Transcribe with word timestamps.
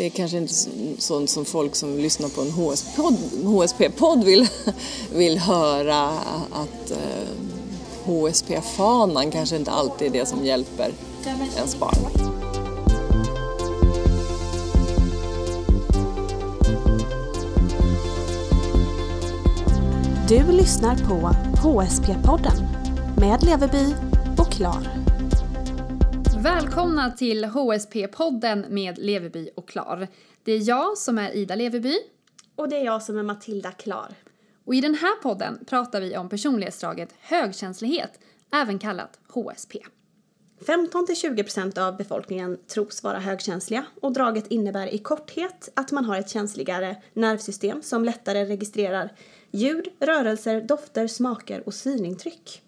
det 0.00 0.06
är 0.06 0.10
kanske 0.10 0.36
inte 0.36 0.54
sånt 0.98 1.30
som 1.30 1.44
folk 1.44 1.74
som 1.74 1.98
lyssnar 1.98 2.28
på 2.28 2.42
en 2.42 2.50
HSP-podd 3.44 4.24
vill, 4.24 4.48
vill 5.14 5.38
höra 5.38 6.08
att 6.50 6.90
eh, 6.90 6.96
HSP-fanan 8.04 9.30
kanske 9.30 9.56
inte 9.56 9.70
alltid 9.70 10.08
är 10.08 10.20
det 10.20 10.26
som 10.26 10.44
hjälper 10.44 10.92
ens 11.56 11.78
barn. 11.78 11.96
Du 20.28 20.52
lyssnar 20.52 20.96
på 20.96 21.30
HSP-podden 21.62 22.66
med 23.16 23.42
Leveby 23.42 23.94
och 24.38 24.52
Klar. 24.52 24.99
Välkomna 26.42 27.10
till 27.10 27.44
HSP-podden 27.44 28.68
med 28.68 28.98
Leverby 28.98 29.50
och 29.56 29.68
Klar. 29.68 30.08
Det 30.44 30.52
är 30.52 30.68
jag 30.68 30.98
som 30.98 31.18
är 31.18 31.32
Ida 31.32 31.54
Leverby. 31.54 31.98
Och 32.56 32.68
det 32.68 32.76
är 32.76 32.84
jag 32.84 33.02
som 33.02 33.18
är 33.18 33.22
Matilda 33.22 33.72
Klar. 33.72 34.14
Och 34.64 34.74
i 34.74 34.80
den 34.80 34.94
här 34.94 35.22
podden 35.22 35.64
pratar 35.66 36.00
vi 36.00 36.16
om 36.16 36.28
personlighetsdraget 36.28 37.08
högkänslighet, 37.20 38.20
även 38.52 38.78
kallat 38.78 39.18
HSP. 39.28 39.76
15-20% 40.60 41.78
av 41.78 41.96
befolkningen 41.96 42.58
tros 42.66 43.02
vara 43.02 43.18
högkänsliga 43.18 43.84
och 44.02 44.12
draget 44.12 44.46
innebär 44.46 44.94
i 44.94 44.98
korthet 44.98 45.68
att 45.74 45.92
man 45.92 46.04
har 46.04 46.18
ett 46.18 46.30
känsligare 46.30 46.96
nervsystem 47.12 47.82
som 47.82 48.04
lättare 48.04 48.44
registrerar 48.44 49.12
ljud, 49.50 49.88
rörelser, 50.00 50.60
dofter, 50.60 51.06
smaker 51.06 51.62
och 51.66 51.74
synintryck. 51.74 52.62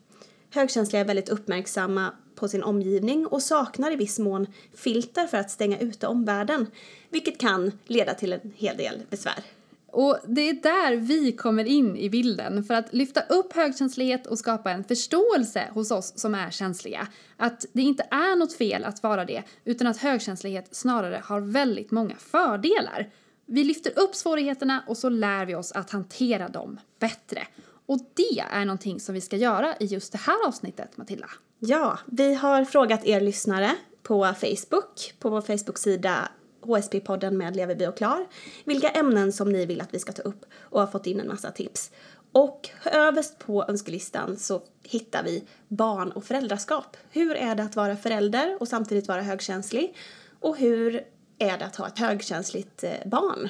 Högkänsliga 0.51 1.01
är 1.01 1.07
väldigt 1.07 1.29
uppmärksamma 1.29 2.13
på 2.43 2.49
sin 2.49 2.63
omgivning 2.63 3.27
och 3.27 3.43
saknar 3.43 3.93
i 3.93 3.97
viss 3.97 4.19
mån 4.19 4.47
filter 4.75 5.27
för 5.27 5.39
att 5.39 5.51
stänga 5.51 5.79
ute 5.79 6.07
omvärlden, 6.07 6.67
vilket 7.11 7.39
kan 7.39 7.73
leda 7.87 8.15
till 8.15 8.33
en 8.33 8.53
hel 8.57 8.77
del 8.77 9.03
besvär. 9.11 9.45
Och 9.87 10.19
det 10.27 10.49
är 10.49 10.53
där 10.53 10.97
vi 10.97 11.33
kommer 11.33 11.65
in 11.65 11.97
i 11.97 12.11
bilden 12.11 12.65
för 12.65 12.75
att 12.75 12.93
lyfta 12.93 13.21
upp 13.21 13.53
högkänslighet 13.53 14.27
och 14.27 14.39
skapa 14.39 14.71
en 14.71 14.85
förståelse 14.85 15.69
hos 15.75 15.91
oss 15.91 16.19
som 16.19 16.35
är 16.35 16.51
känsliga. 16.51 17.09
Att 17.37 17.67
det 17.73 17.83
inte 17.83 18.07
är 18.11 18.37
något 18.37 18.53
fel 18.53 18.85
att 18.85 19.03
vara 19.03 19.25
det, 19.25 19.43
utan 19.65 19.87
att 19.87 19.97
högkänslighet 19.97 20.69
snarare 20.71 21.23
har 21.25 21.41
väldigt 21.41 21.91
många 21.91 22.17
fördelar. 22.17 23.11
Vi 23.47 23.65
lyfter 23.65 23.99
upp 23.99 24.15
svårigheterna 24.15 24.85
och 24.87 24.97
så 24.97 25.09
lär 25.09 25.47
vi 25.47 25.55
oss 25.55 25.73
att 25.73 25.91
hantera 25.91 26.49
dem 26.49 26.81
bättre. 26.99 27.47
Och 27.87 27.99
det 28.15 28.45
är 28.51 28.65
någonting 28.65 29.01
som 29.01 29.15
vi 29.15 29.21
ska 29.21 29.37
göra 29.37 29.77
i 29.81 29.85
just 29.85 30.13
det 30.13 30.19
här 30.19 30.47
avsnittet, 30.47 30.97
Matilda. 30.97 31.31
Ja, 31.65 31.99
vi 32.07 32.35
har 32.35 32.65
frågat 32.65 33.05
er 33.05 33.21
lyssnare 33.21 33.71
på 34.03 34.25
Facebook, 34.25 35.15
på 35.19 35.31
vår 35.31 35.41
Facebook-sida 35.41 36.29
HSP-podden 36.63 37.31
med 37.31 37.57
Leverby 37.57 37.87
och 37.87 37.97
Klar, 37.97 38.27
vilka 38.65 38.89
ämnen 38.89 39.33
som 39.33 39.53
ni 39.53 39.67
vill 39.67 39.81
att 39.81 39.95
vi 39.95 39.99
ska 39.99 40.13
ta 40.13 40.23
upp 40.23 40.45
och 40.61 40.81
har 40.81 40.87
fått 40.87 41.07
in 41.07 41.21
en 41.21 41.29
massa 41.29 41.51
tips. 41.51 41.91
Och 42.33 42.69
överst 42.85 43.39
på 43.39 43.65
önskelistan 43.69 44.37
så 44.37 44.63
hittar 44.83 45.23
vi 45.23 45.45
barn 45.69 46.13
och 46.13 46.25
föräldraskap. 46.25 46.97
Hur 47.11 47.37
är 47.37 47.55
det 47.55 47.63
att 47.63 47.77
vara 47.77 47.97
förälder 47.97 48.57
och 48.61 48.69
samtidigt 48.69 49.09
vara 49.09 49.23
högkänslig? 49.23 49.97
Och 50.41 50.57
hur 50.57 51.05
är 51.39 51.59
det 51.59 51.65
att 51.65 51.77
ha 51.77 51.87
ett 51.87 51.99
högkänsligt 51.99 52.85
eh, 52.85 52.91
barn? 53.07 53.49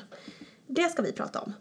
Det 0.67 0.89
ska 0.89 1.03
vi 1.03 1.13
prata 1.13 1.41
om. 1.41 1.53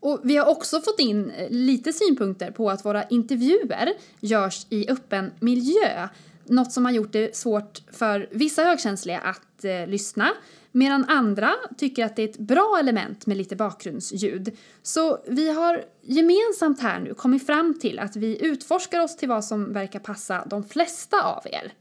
Och 0.00 0.20
vi 0.24 0.36
har 0.36 0.46
också 0.46 0.80
fått 0.80 1.00
in 1.00 1.30
eh, 1.30 1.50
lite 1.50 1.92
synpunkter 1.92 2.50
på 2.50 2.70
att 2.70 2.84
våra 2.84 3.04
intervjuer 3.04 3.92
görs 4.20 4.66
i 4.70 4.90
öppen 4.90 5.32
miljö. 5.40 6.08
Något 6.44 6.72
som 6.72 6.84
har 6.84 6.92
gjort 6.92 7.12
det 7.12 7.36
svårt 7.36 7.82
för 7.92 8.28
vissa 8.30 8.64
högkänsliga 8.64 9.18
att 9.18 9.64
eh, 9.64 9.86
lyssna 9.86 10.30
medan 10.72 11.04
andra 11.04 11.54
tycker 11.76 12.04
att 12.04 12.16
det 12.16 12.22
är 12.22 12.28
ett 12.28 12.38
bra 12.38 12.76
element 12.80 13.26
med 13.26 13.36
lite 13.36 13.56
bakgrundsljud. 13.56 14.56
Så 14.82 15.18
vi 15.26 15.50
har 15.50 15.84
gemensamt 16.02 16.80
här 16.80 17.00
nu 17.00 17.14
kommit 17.14 17.46
fram 17.46 17.78
till 17.80 17.98
att 17.98 18.16
vi 18.16 18.44
utforskar 18.44 19.00
oss 19.00 19.16
till 19.16 19.28
vad 19.28 19.44
som 19.44 19.72
verkar 19.72 19.98
passa 19.98 20.44
de 20.46 20.64
flesta 20.64 21.22
av 21.22 21.42
er. 21.44 21.72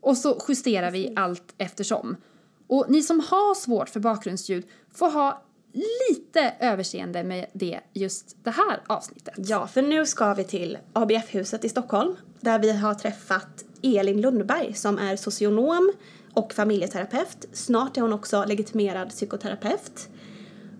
Och 0.00 0.16
så 0.16 0.42
justerar 0.48 0.90
vi 0.90 1.12
allt 1.16 1.54
eftersom. 1.58 2.16
Och 2.66 2.86
ni 2.88 3.02
som 3.02 3.20
har 3.20 3.54
svårt 3.54 3.88
för 3.88 4.00
bakgrundsljud 4.00 4.64
får 4.94 5.10
ha 5.10 5.45
lite 5.76 6.54
överseende 6.60 7.24
med 7.24 7.46
det 7.52 7.80
just 7.92 8.36
det 8.44 8.50
här 8.50 8.80
avsnittet. 8.86 9.34
Ja, 9.36 9.66
för 9.66 9.82
nu 9.82 10.06
ska 10.06 10.34
vi 10.34 10.44
till 10.44 10.78
ABF-huset 10.92 11.64
i 11.64 11.68
Stockholm 11.68 12.16
där 12.40 12.58
vi 12.58 12.72
har 12.72 12.94
träffat 12.94 13.64
Elin 13.82 14.20
Lundberg 14.20 14.74
som 14.74 14.98
är 14.98 15.16
socionom 15.16 15.92
och 16.32 16.52
familjeterapeut. 16.52 17.48
Snart 17.52 17.96
är 17.96 18.00
hon 18.00 18.12
också 18.12 18.44
legitimerad 18.44 19.08
psykoterapeut. 19.08 20.08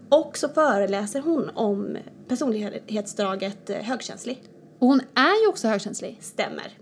Och 0.09 0.39
så 0.39 0.49
föreläser 0.49 1.21
hon 1.21 1.51
om 1.55 1.97
personlighetsdraget 2.29 3.71
eh, 3.71 3.77
högkänslig. 3.77 4.43
Och 4.79 4.87
hon 4.87 5.01
är 5.15 5.43
ju 5.43 5.49
också 5.49 5.69
högkänslig. 5.69 6.19
Stämmer. 6.21 6.79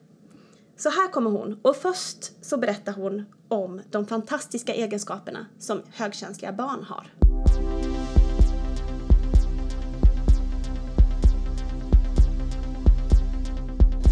Så 0.76 0.90
här 0.90 1.08
kommer 1.08 1.30
hon 1.30 1.58
och 1.62 1.76
först 1.76 2.44
så 2.44 2.56
berättar 2.56 2.92
hon 2.92 3.24
om 3.48 3.80
de 3.90 4.06
fantastiska 4.06 4.74
egenskaperna 4.74 5.46
som 5.58 5.82
högkänsliga 5.92 6.52
barn 6.52 6.84
har. 6.84 7.12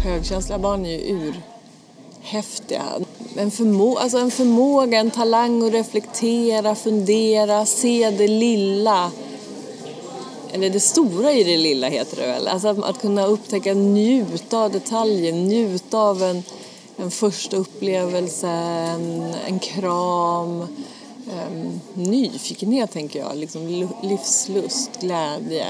Högkänsliga 0.03 0.59
barn 0.59 0.85
är 0.85 0.89
ju 0.89 1.33
urhäftiga. 2.21 2.83
En, 3.35 3.51
förmå 3.51 3.97
alltså 3.97 4.17
en 4.17 4.31
förmåga, 4.31 4.99
en 4.99 5.11
talang 5.11 5.67
att 5.67 5.73
reflektera, 5.73 6.75
fundera, 6.75 7.65
se 7.65 8.09
det 8.09 8.27
lilla. 8.27 9.11
Eller 10.51 10.69
det 10.69 10.79
stora 10.79 11.31
i 11.31 11.43
det 11.43 11.57
lilla 11.57 11.87
heter 11.87 12.17
det 12.17 12.27
väl. 12.27 12.47
Alltså 12.47 12.67
att, 12.67 12.83
att 12.83 13.01
kunna 13.01 13.25
upptäcka, 13.25 13.73
njuta 13.73 14.57
av 14.57 14.71
detaljer, 14.71 15.33
njuta 15.33 15.97
av 15.97 16.23
en, 16.23 16.43
en 16.97 17.11
första 17.11 17.57
upplevelse, 17.57 18.47
en, 18.47 19.33
en 19.47 19.59
kram. 19.59 20.67
Um, 21.49 21.79
nyfikenhet 21.93 22.91
tänker 22.91 23.19
jag, 23.19 23.37
liksom 23.37 23.89
livslust, 24.01 25.01
glädje, 25.01 25.67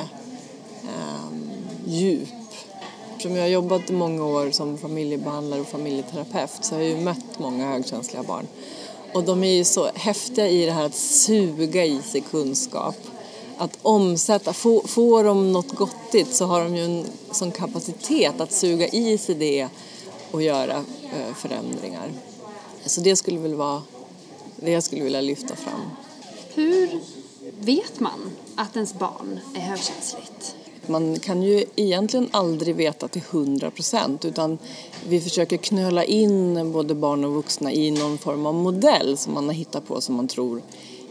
um, 0.84 1.52
djup 1.86 2.43
eftersom 3.24 3.38
jag 3.38 3.44
har 3.44 3.50
jobbat 3.50 3.90
i 3.90 3.94
många 3.94 4.26
år 4.26 4.52
som 4.52 4.78
familjebehandlare 4.78 5.62
och 5.62 5.68
familjeterapeut 5.68 6.50
så 6.62 6.76
har 6.76 6.82
jag 6.82 6.90
ju 6.90 6.98
mött 6.98 7.40
många 7.40 7.68
högkänsliga 7.68 8.24
barn. 8.24 8.48
Och 9.14 9.24
de 9.24 9.44
är 9.44 9.54
ju 9.54 9.64
så 9.64 9.90
häftiga 9.96 10.48
i 10.48 10.66
det 10.66 10.72
här 10.72 10.86
att 10.86 10.96
suga 10.96 11.86
i 11.86 12.02
sig 12.02 12.22
kunskap. 12.22 12.96
Att 13.58 13.78
omsätta, 13.82 14.54
få, 14.54 14.82
får 14.88 15.24
de 15.24 15.54
något 15.54 15.72
gottigt 15.72 16.36
så 16.36 16.46
har 16.46 16.64
de 16.64 16.76
ju 16.76 16.86
en 16.86 17.06
sån 17.32 17.52
kapacitet 17.52 18.42
att 18.42 18.52
suga 18.52 18.88
i 18.88 19.18
sig 19.18 19.36
det 19.36 19.68
och 20.32 20.42
göra 20.42 20.76
eh, 21.04 21.36
förändringar. 21.36 22.12
Så 22.86 23.02
det 23.02 23.16
skulle 23.16 23.40
väl 23.40 23.56
vara 23.56 23.82
det 24.56 24.72
jag 24.72 24.84
skulle 24.84 25.04
vilja 25.04 25.22
lyfta 25.22 25.56
fram. 25.56 25.82
Hur 26.54 27.00
vet 27.60 28.00
man 28.00 28.32
att 28.56 28.76
ens 28.76 28.94
barn 28.94 29.40
är 29.56 29.60
högkänsligt? 29.60 30.33
Man 30.88 31.20
kan 31.20 31.44
ju 31.44 31.66
egentligen 31.76 32.30
aldrig 32.32 32.76
veta 32.76 33.08
till 33.08 33.22
hundra 33.30 33.72
procent 33.72 34.26
utan 34.26 34.58
vi 35.08 35.22
försöker 35.22 35.58
knöla 35.58 36.04
in 36.04 36.72
både 36.72 36.96
barn 36.96 37.24
och 37.24 37.34
vuxna 37.34 37.72
i 37.72 37.92
någon 37.92 38.18
form 38.18 38.46
av 38.46 38.54
modell 38.54 39.18
som 39.18 39.34
man 39.34 39.46
har 39.46 39.54
hittat 39.54 39.88
på 39.88 40.02
som 40.02 40.16
man 40.16 40.28
tror 40.28 40.62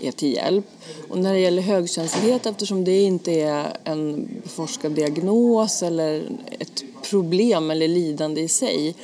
är 0.01 0.13
till 0.13 0.33
hjälp. 0.33 0.67
Och 1.09 1.19
när 1.19 1.33
det 1.33 1.41
gäller 1.41 1.63
högkänslighet, 1.63 2.47
eftersom 2.47 2.85
det 2.85 3.03
inte 3.03 3.33
är 3.33 3.77
en 3.85 4.29
beforskad 4.43 4.93
diagnos 4.93 5.83
eller 5.83 6.23
ett 6.59 6.85
problem 7.11 7.71
eller 7.71 7.89
lidande 7.89 8.41
i 8.41 8.49
sig 8.49 8.95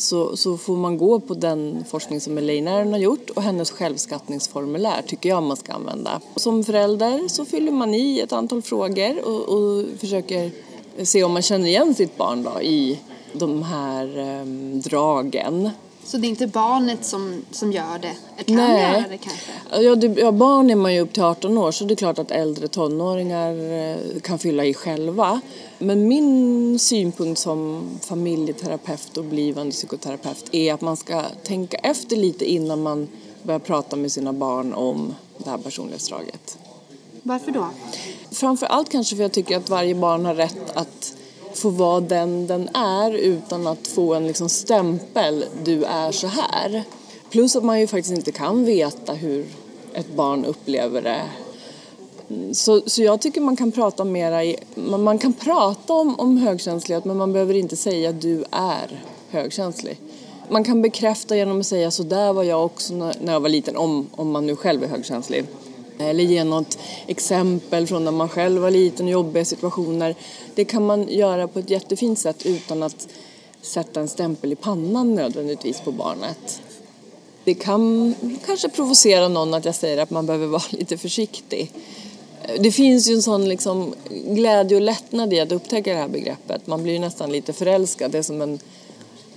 så, 0.00 0.36
så 0.36 0.56
får 0.56 0.76
man 0.76 0.98
gå 0.98 1.20
på 1.20 1.34
den 1.34 1.84
forskning 1.90 2.20
som 2.20 2.38
Elaine 2.38 2.68
Aron 2.68 2.92
har 2.92 3.00
gjort 3.00 3.30
och 3.30 3.42
hennes 3.42 3.70
självskattningsformulär 3.70 5.02
tycker 5.06 5.28
jag 5.28 5.42
man 5.42 5.56
ska 5.56 5.72
använda. 5.72 6.20
Som 6.36 6.64
förälder 6.64 7.28
så 7.28 7.44
fyller 7.44 7.72
man 7.72 7.94
i 7.94 8.20
ett 8.20 8.32
antal 8.32 8.62
frågor 8.62 9.24
och, 9.24 9.48
och 9.48 9.84
försöker 9.98 10.50
se 11.02 11.24
om 11.24 11.32
man 11.32 11.42
känner 11.42 11.66
igen 11.66 11.94
sitt 11.94 12.16
barn 12.16 12.42
då 12.42 12.62
i 12.62 12.98
de 13.32 13.62
här 13.62 14.18
eh, 14.18 14.44
dragen. 14.80 15.70
Så 16.08 16.16
det 16.16 16.26
är 16.26 16.28
inte 16.28 16.46
barnet 16.46 17.04
som, 17.04 17.42
som 17.50 17.72
gör 17.72 17.98
det? 17.98 18.44
Kan 18.44 18.56
Nej. 18.56 18.82
göra 18.82 19.04
det 19.08 19.18
kanske? 19.18 19.82
Ja, 19.82 19.94
det, 19.94 20.06
ja, 20.20 20.32
barn 20.32 20.70
är 20.70 20.76
man 20.76 20.94
ju 20.94 21.00
upp 21.00 21.12
till 21.12 21.22
18 21.22 21.58
år 21.58 21.70
så 21.70 21.84
det 21.84 21.94
är 21.94 21.96
klart 21.96 22.18
att 22.18 22.30
äldre 22.30 22.68
tonåringar 22.68 23.72
eh, 23.72 24.20
kan 24.20 24.38
fylla 24.38 24.64
i 24.64 24.74
själva. 24.74 25.40
Men 25.78 26.08
min 26.08 26.78
synpunkt 26.78 27.40
som 27.40 27.88
familjeterapeut 28.00 29.16
och 29.16 29.24
blivande 29.24 29.72
psykoterapeut 29.72 30.54
är 30.54 30.74
att 30.74 30.80
man 30.80 30.96
ska 30.96 31.22
tänka 31.42 31.76
efter 31.76 32.16
lite 32.16 32.44
innan 32.44 32.82
man 32.82 33.08
börjar 33.42 33.60
prata 33.60 33.96
med 33.96 34.12
sina 34.12 34.32
barn 34.32 34.74
om 34.74 35.14
det 35.38 35.50
här 35.50 35.58
personlighetsdraget. 35.58 36.58
Varför 37.22 37.52
då? 37.52 37.68
Framför 38.30 38.66
allt 38.66 38.88
kanske 38.88 39.16
för 39.16 39.22
jag 39.22 39.32
tycker 39.32 39.56
att 39.56 39.70
varje 39.70 39.94
barn 39.94 40.24
har 40.24 40.34
rätt 40.34 40.70
att 40.74 41.14
få 41.58 41.70
vara 41.70 42.00
den 42.00 42.46
den 42.46 42.68
är 42.74 43.10
utan 43.10 43.66
att 43.66 43.86
få 43.86 44.14
en 44.14 44.26
liksom 44.26 44.48
stämpel, 44.48 45.44
du 45.64 45.84
är 45.84 46.12
så 46.12 46.26
här. 46.26 46.82
Plus 47.30 47.56
att 47.56 47.64
man 47.64 47.80
ju 47.80 47.86
faktiskt 47.86 48.16
inte 48.16 48.32
kan 48.32 48.64
veta 48.64 49.12
hur 49.12 49.46
ett 49.94 50.14
barn 50.14 50.44
upplever 50.44 51.02
det. 51.02 51.22
Mm, 52.30 52.54
så, 52.54 52.80
så 52.86 53.02
jag 53.02 53.20
tycker 53.20 53.40
man 53.40 53.56
kan 53.56 53.72
prata 53.72 54.04
mera 54.04 54.44
i, 54.44 54.56
man, 54.74 55.02
man 55.02 55.18
kan 55.18 55.32
prata 55.32 55.92
om, 55.92 56.20
om 56.20 56.36
högkänslighet 56.36 57.04
men 57.04 57.16
man 57.16 57.32
behöver 57.32 57.54
inte 57.54 57.76
säga 57.76 58.10
att 58.10 58.20
du 58.20 58.44
är 58.50 59.02
högkänslig. 59.30 60.00
Man 60.50 60.64
kan 60.64 60.82
bekräfta 60.82 61.36
genom 61.36 61.60
att 61.60 61.66
säga 61.66 61.90
så 61.90 62.02
där 62.02 62.32
var 62.32 62.42
jag 62.42 62.64
också 62.64 62.94
när 62.94 63.32
jag 63.32 63.40
var 63.40 63.48
liten, 63.48 63.76
om, 63.76 64.06
om 64.10 64.30
man 64.30 64.46
nu 64.46 64.56
själv 64.56 64.82
är 64.82 64.88
högkänslig. 64.88 65.44
Eller 65.98 66.24
ge 66.24 66.44
något 66.44 66.78
exempel 67.06 67.86
från 67.86 68.04
när 68.04 68.12
man 68.12 68.28
själv 68.28 68.62
var 68.62 68.70
liten 68.70 69.06
och 69.06 69.12
jobbiga 69.12 69.44
situationer. 69.44 70.14
Det 70.54 70.64
kan 70.64 70.86
man 70.86 71.08
göra 71.08 71.48
på 71.48 71.58
ett 71.58 71.70
jättefint 71.70 72.18
sätt 72.18 72.46
utan 72.46 72.82
att 72.82 73.08
sätta 73.62 74.00
en 74.00 74.08
stämpel 74.08 74.52
i 74.52 74.56
pannan 74.56 75.14
nödvändigtvis 75.14 75.80
på 75.80 75.92
barnet. 75.92 76.62
Det 77.44 77.54
kan 77.54 78.14
kanske 78.46 78.68
provocera 78.68 79.28
någon 79.28 79.54
att 79.54 79.64
jag 79.64 79.74
säger 79.74 79.98
att 79.98 80.10
man 80.10 80.26
behöver 80.26 80.46
vara 80.46 80.62
lite 80.70 80.98
försiktig. 80.98 81.72
Det 82.58 82.72
finns 82.72 83.08
ju 83.08 83.14
en 83.14 83.22
sån 83.22 83.48
liksom 83.48 83.94
glädje 84.26 84.76
och 84.76 84.82
lättnad 84.82 85.32
i 85.32 85.40
att 85.40 85.52
upptäcka 85.52 85.92
det 85.92 85.98
här 85.98 86.08
begreppet. 86.08 86.66
Man 86.66 86.82
blir 86.82 86.98
nästan 86.98 87.32
lite 87.32 87.52
förälskad. 87.52 88.10
Det 88.10 88.18
är 88.18 88.22
som 88.22 88.42
en 88.42 88.58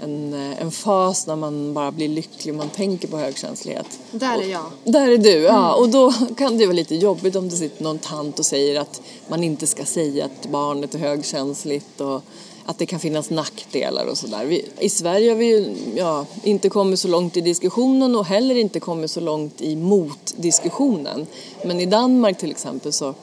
en, 0.03 0.33
eh, 0.33 0.61
en 0.61 0.71
fas 0.71 1.27
när 1.27 1.35
man 1.35 1.73
bara 1.73 1.91
blir 1.91 2.07
lycklig, 2.07 2.53
man 2.53 2.69
tänker 2.69 3.07
på 3.07 3.17
högkänslighet. 3.17 3.99
Där 4.11 4.41
är 4.41 4.47
jag. 4.47 4.65
Och, 4.85 4.91
där 4.91 5.11
är 5.11 5.17
du, 5.17 5.29
ja. 5.29 5.69
Mm. 5.69 5.81
Och 5.81 5.89
då 5.89 6.13
kan 6.37 6.57
det 6.57 6.65
vara 6.65 6.75
lite 6.75 6.95
jobbigt 6.95 7.35
om 7.35 7.49
det 7.49 7.55
sitter 7.55 7.83
någon 7.83 7.99
tant 7.99 8.39
och 8.39 8.45
säger 8.45 8.79
att 8.79 9.01
man 9.27 9.43
inte 9.43 9.67
ska 9.67 9.85
säga 9.85 10.25
att 10.25 10.47
barnet 10.51 10.95
är 10.95 10.99
högkänsligt 10.99 12.01
och 12.01 12.21
att 12.65 12.77
det 12.77 12.85
kan 12.85 12.99
finnas 12.99 13.29
nackdelar 13.29 14.05
och 14.05 14.17
sådär. 14.17 14.61
I 14.79 14.89
Sverige 14.89 15.31
har 15.31 15.37
vi 15.37 15.45
ju 15.45 15.75
ja, 15.95 16.25
inte 16.43 16.69
kommit 16.69 16.99
så 16.99 17.07
långt 17.07 17.37
i 17.37 17.41
diskussionen 17.41 18.15
och 18.15 18.25
heller 18.25 18.55
inte 18.55 18.79
kommit 18.79 19.11
så 19.11 19.19
långt 19.19 19.61
i 19.61 19.75
motdiskussionen. 19.75 21.27
Men 21.65 21.79
i 21.79 21.85
Danmark 21.85 22.37
till 22.37 22.51
exempel 22.51 22.93
så 22.93 23.13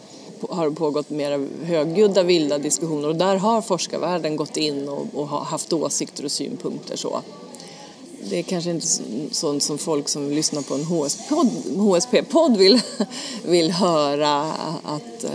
har 0.50 0.70
pågått 0.70 1.10
mer 1.10 1.48
högljudda 1.64 2.22
vilda 2.22 2.58
diskussioner 2.58 3.08
och 3.08 3.16
där 3.16 3.36
har 3.36 3.62
forskarvärlden 3.62 4.36
gått 4.36 4.56
in 4.56 4.88
och, 4.88 5.06
och 5.14 5.28
haft 5.28 5.72
åsikter 5.72 6.24
och 6.24 6.32
synpunkter. 6.32 6.96
Så. 6.96 7.22
Det 8.30 8.38
är 8.38 8.42
kanske 8.42 8.70
inte 8.70 8.86
sånt 9.30 9.62
som 9.62 9.78
folk 9.78 10.08
som 10.08 10.30
lyssnar 10.30 10.62
på 10.62 10.74
en 10.74 10.84
HSP-podd 11.78 12.56
vill, 12.56 12.80
vill 13.44 13.70
höra 13.70 14.52
att 14.84 15.24
eh, 15.24 15.30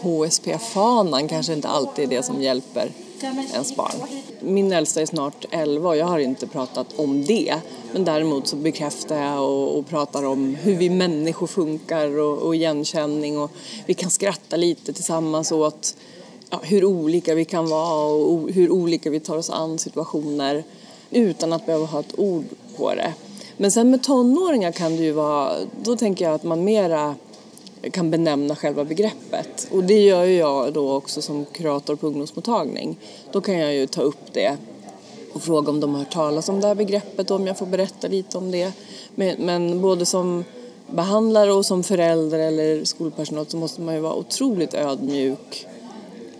HSP-fanan 0.00 1.28
kanske 1.28 1.52
inte 1.52 1.68
alltid 1.68 2.04
är 2.04 2.16
det 2.16 2.22
som 2.22 2.42
hjälper 2.42 2.90
ens 3.24 3.76
barn. 3.76 3.92
Min 4.40 4.72
äldsta 4.72 5.00
är 5.00 5.06
snart 5.06 5.44
11 5.50 5.88
och 5.88 5.96
jag 5.96 6.06
har 6.06 6.18
inte 6.18 6.46
pratat 6.46 6.98
om 6.98 7.24
det. 7.24 7.54
Men 7.92 8.04
däremot 8.04 8.46
så 8.46 8.56
bekräftar 8.56 9.16
jag 9.16 9.42
och, 9.42 9.78
och 9.78 9.86
pratar 9.86 10.24
om 10.24 10.54
hur 10.54 10.76
vi 10.76 10.90
människor 10.90 11.46
funkar 11.46 12.18
och, 12.18 12.38
och 12.38 12.54
igenkänning 12.54 13.38
och 13.38 13.50
vi 13.86 13.94
kan 13.94 14.10
skratta 14.10 14.56
lite 14.56 14.92
tillsammans 14.92 15.52
åt 15.52 15.96
ja, 16.50 16.60
hur 16.62 16.84
olika 16.84 17.34
vi 17.34 17.44
kan 17.44 17.68
vara 17.68 18.04
och 18.04 18.50
hur 18.50 18.70
olika 18.70 19.10
vi 19.10 19.20
tar 19.20 19.36
oss 19.36 19.50
an 19.50 19.78
situationer 19.78 20.64
utan 21.10 21.52
att 21.52 21.66
behöva 21.66 21.86
ha 21.86 22.00
ett 22.00 22.18
ord 22.18 22.44
på 22.76 22.94
det. 22.94 23.12
Men 23.56 23.70
sen 23.70 23.90
med 23.90 24.02
tonåringar 24.02 24.72
kan 24.72 24.96
det 24.96 25.02
ju 25.02 25.12
vara, 25.12 25.52
då 25.82 25.96
tänker 25.96 26.24
jag 26.24 26.34
att 26.34 26.44
man 26.44 26.64
mera 26.64 27.14
kan 27.90 28.10
benämna 28.10 28.56
själva 28.56 28.84
begreppet. 28.84 29.68
Och 29.70 29.84
det 29.84 30.00
gör 30.00 30.24
ju 30.24 30.36
jag 30.36 30.72
då 30.72 30.92
också 30.92 31.22
som 31.22 31.44
kurator 31.44 31.96
på 31.96 32.06
ungdomsmottagning. 32.06 32.96
Då 33.32 33.40
kan 33.40 33.58
jag 33.58 33.74
ju 33.74 33.86
ta 33.86 34.02
upp 34.02 34.32
det 34.32 34.56
och 35.32 35.42
fråga 35.42 35.70
om 35.70 35.80
de 35.80 35.92
har 35.92 35.98
hört 35.98 36.12
talas 36.12 36.48
om 36.48 36.60
det 36.60 36.66
här 36.66 36.74
begreppet 36.74 37.30
och 37.30 37.36
om 37.36 37.46
jag 37.46 37.58
får 37.58 37.66
berätta 37.66 38.08
lite 38.08 38.38
om 38.38 38.50
det. 38.50 38.72
Men, 39.14 39.36
men 39.38 39.80
både 39.80 40.06
som 40.06 40.44
behandlare 40.86 41.52
och 41.52 41.66
som 41.66 41.82
förälder 41.82 42.38
eller 42.38 42.84
skolpersonal 42.84 43.46
så 43.46 43.56
måste 43.56 43.80
man 43.80 43.94
ju 43.94 44.00
vara 44.00 44.14
otroligt 44.14 44.74
ödmjuk 44.74 45.66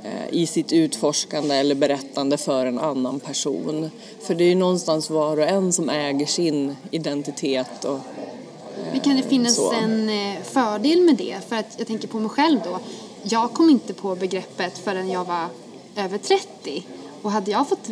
eh, 0.04 0.34
i 0.40 0.46
sitt 0.46 0.72
utforskande 0.72 1.54
eller 1.54 1.74
berättande 1.74 2.36
för 2.36 2.66
en 2.66 2.78
annan 2.78 3.20
person. 3.20 3.90
För 4.20 4.34
det 4.34 4.44
är 4.44 4.48
ju 4.48 4.54
någonstans 4.54 5.10
var 5.10 5.36
och 5.36 5.48
en 5.48 5.72
som 5.72 5.88
äger 5.88 6.26
sin 6.26 6.76
identitet 6.90 7.84
och 7.84 7.98
men 8.92 9.00
kan 9.00 9.16
det 9.16 9.22
finnas 9.22 9.56
så. 9.56 9.72
en 9.72 10.08
eh, 10.08 10.42
fördel 10.42 11.00
med 11.00 11.16
det? 11.16 11.36
För 11.48 11.56
att 11.56 11.74
jag 11.78 11.86
tänker 11.86 12.08
på 12.08 12.20
mig 12.20 12.30
själv 12.30 12.60
då. 12.64 12.78
Jag 13.22 13.52
kom 13.52 13.70
inte 13.70 13.94
på 13.94 14.14
begreppet 14.14 14.78
förrän 14.78 15.10
jag 15.10 15.24
var 15.24 15.46
över 15.96 16.18
30. 16.18 16.86
Och 17.22 17.30
hade 17.30 17.50
jag 17.50 17.68
fått 17.68 17.88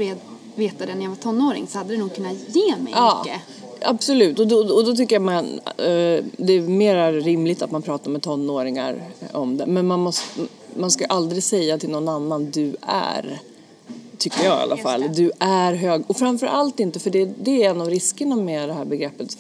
veta 0.55 0.87
det 0.87 0.95
när 0.95 1.03
jag 1.03 1.09
var 1.09 1.17
tonåring 1.17 1.67
så 1.67 1.79
hade 1.79 1.93
det 1.93 1.99
nog 1.99 2.15
kunnat 2.15 2.37
ge 2.49 2.77
mig 2.77 2.93
ja. 2.97 3.23
mycket. 3.25 3.41
Absolut, 3.83 4.39
och 4.39 4.47
då, 4.47 4.57
och 4.57 4.85
då 4.85 4.97
tycker 4.97 5.15
jag 5.15 5.23
man, 5.23 5.45
uh, 5.45 6.25
det 6.37 6.53
är 6.53 6.69
mer 6.69 7.13
rimligt 7.13 7.63
att 7.63 7.71
man 7.71 7.83
pratar 7.83 8.11
med 8.11 8.23
tonåringar 8.23 9.03
om 9.33 9.57
det. 9.57 9.67
Men 9.67 9.87
man, 9.87 10.01
måste, 10.01 10.41
man 10.77 10.91
ska 10.91 11.07
aldrig 11.07 11.43
säga 11.43 11.79
till 11.79 11.91
någon 11.91 12.09
annan 12.09 12.51
du 12.51 12.77
är 12.83 13.41
tycker 14.21 14.45
jag 14.45 14.59
i 14.59 14.63
alla 14.63 14.77
fall. 14.77 15.05
Du 15.15 15.33
är 15.39 15.75
hög. 15.75 16.03
Och 16.07 16.17
framförallt 16.17 16.81
inte, 16.81 17.01
för 17.01 17.11
det, 17.11 17.25
det 17.25 17.65
är 17.65 17.71
en 17.71 17.81
av 17.81 17.91
riskerna 17.91 18.37
med 18.37 18.69
det 18.69 18.73
här 18.73 18.85
begreppet. 18.85 19.37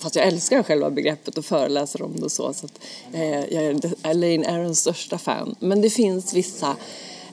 Fast 0.00 0.16
jag 0.16 0.26
älskar 0.26 0.62
själva 0.62 0.90
begreppet 0.90 1.38
och 1.38 1.44
föreläser 1.44 2.02
om 2.02 2.20
det 2.20 2.30
så. 2.30 2.52
så 2.52 2.66
att, 2.66 2.80
eh, 3.12 3.54
jag 3.54 3.64
är 3.64 3.80
Elaine 4.02 4.46
Arons 4.46 4.80
största 4.80 5.18
fan. 5.18 5.54
Men 5.58 5.82
det 5.82 5.90
finns 5.90 6.34
vissa 6.34 6.76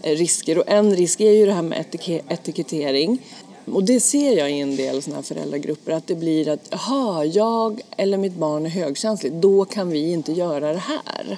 eh, 0.01 0.15
risker 0.15 0.57
och 0.57 0.63
en 0.67 0.95
risk 0.95 1.19
är 1.19 1.31
ju 1.31 1.45
det 1.45 1.53
här 1.53 1.61
med 1.61 1.79
etik 1.79 2.09
etikettering. 2.29 3.19
Och 3.65 3.83
det 3.83 3.99
ser 3.99 4.37
jag 4.37 4.51
i 4.51 4.59
en 4.59 4.75
del 4.75 5.01
såna 5.01 5.15
här 5.15 5.23
föräldragrupper 5.23 5.91
att 5.91 6.07
det 6.07 6.15
blir 6.15 6.49
att 6.49 6.67
jaha, 6.69 7.25
jag 7.25 7.81
eller 7.97 8.17
mitt 8.17 8.35
barn 8.35 8.65
är 8.65 8.69
högkänsligt, 8.69 9.35
då 9.35 9.65
kan 9.65 9.89
vi 9.89 10.11
inte 10.11 10.31
göra 10.31 10.73
det 10.73 10.79
här. 10.79 11.37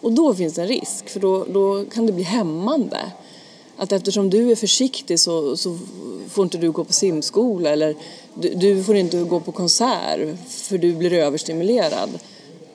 Och 0.00 0.12
då 0.12 0.34
finns 0.34 0.58
en 0.58 0.66
risk, 0.66 1.08
för 1.08 1.20
då, 1.20 1.44
då 1.44 1.84
kan 1.84 2.06
det 2.06 2.12
bli 2.12 2.24
hämmande 2.24 2.98
att 3.76 3.92
eftersom 3.92 4.30
du 4.30 4.50
är 4.50 4.56
försiktig 4.56 5.20
så, 5.20 5.56
så 5.56 5.78
får 6.28 6.44
inte 6.44 6.58
du 6.58 6.70
gå 6.70 6.84
på 6.84 6.92
simskola 6.92 7.70
eller 7.70 7.96
du, 8.34 8.54
du, 8.54 8.84
får 8.84 8.96
inte 8.96 9.18
gå 9.22 9.40
på 9.40 9.52
konsert 9.52 10.20
för 10.48 10.78
du 10.78 10.94
blir 10.94 11.12
överstimulerad. 11.12 12.10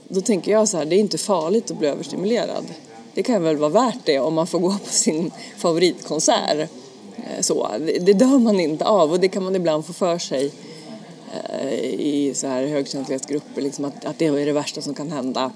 Då 0.08 0.22
tänker 0.22 0.52
jag 0.52 0.70
så 0.70 0.78
här, 0.78 0.86
det 0.86 0.96
är 0.96 1.00
inte 1.00 1.18
farligt 1.18 1.72
att 1.72 1.80
bli 1.80 1.88
överstimulerad. 1.88 2.66
Det 3.14 3.24
kan 3.24 3.44
väl 3.44 3.58
vara 3.58 3.70
värt 3.70 4.00
det 4.06 4.20
om 4.20 4.34
man 4.34 4.48
får 4.48 4.60
gå 4.60 4.72
på 4.72 4.90
sin 4.90 5.32
favoritkonsert. 5.58 6.70
Eh, 7.16 7.42
så, 7.42 7.68
det, 7.80 8.00
det 8.00 8.14
dör 8.14 8.40
man 8.40 8.60
inte 8.60 8.86
av 8.86 9.12
och 9.12 9.20
det 9.20 9.28
kan 9.28 9.44
man 9.44 9.56
ibland 9.56 9.86
få 9.86 9.94
för 9.94 10.18
sig 10.18 10.52
eh, 11.34 11.84
i 11.84 12.34
så 12.36 12.48
här 12.48 12.68
högkänslighetsgrupper, 12.68 13.62
liksom 13.62 13.86
att, 13.86 14.06
att 14.06 14.20
det 14.20 14.26
är 14.26 14.46
det 14.46 14.54
värsta 14.54 14.82
som 14.82 14.94
kan 14.94 15.12
hända 15.12 15.52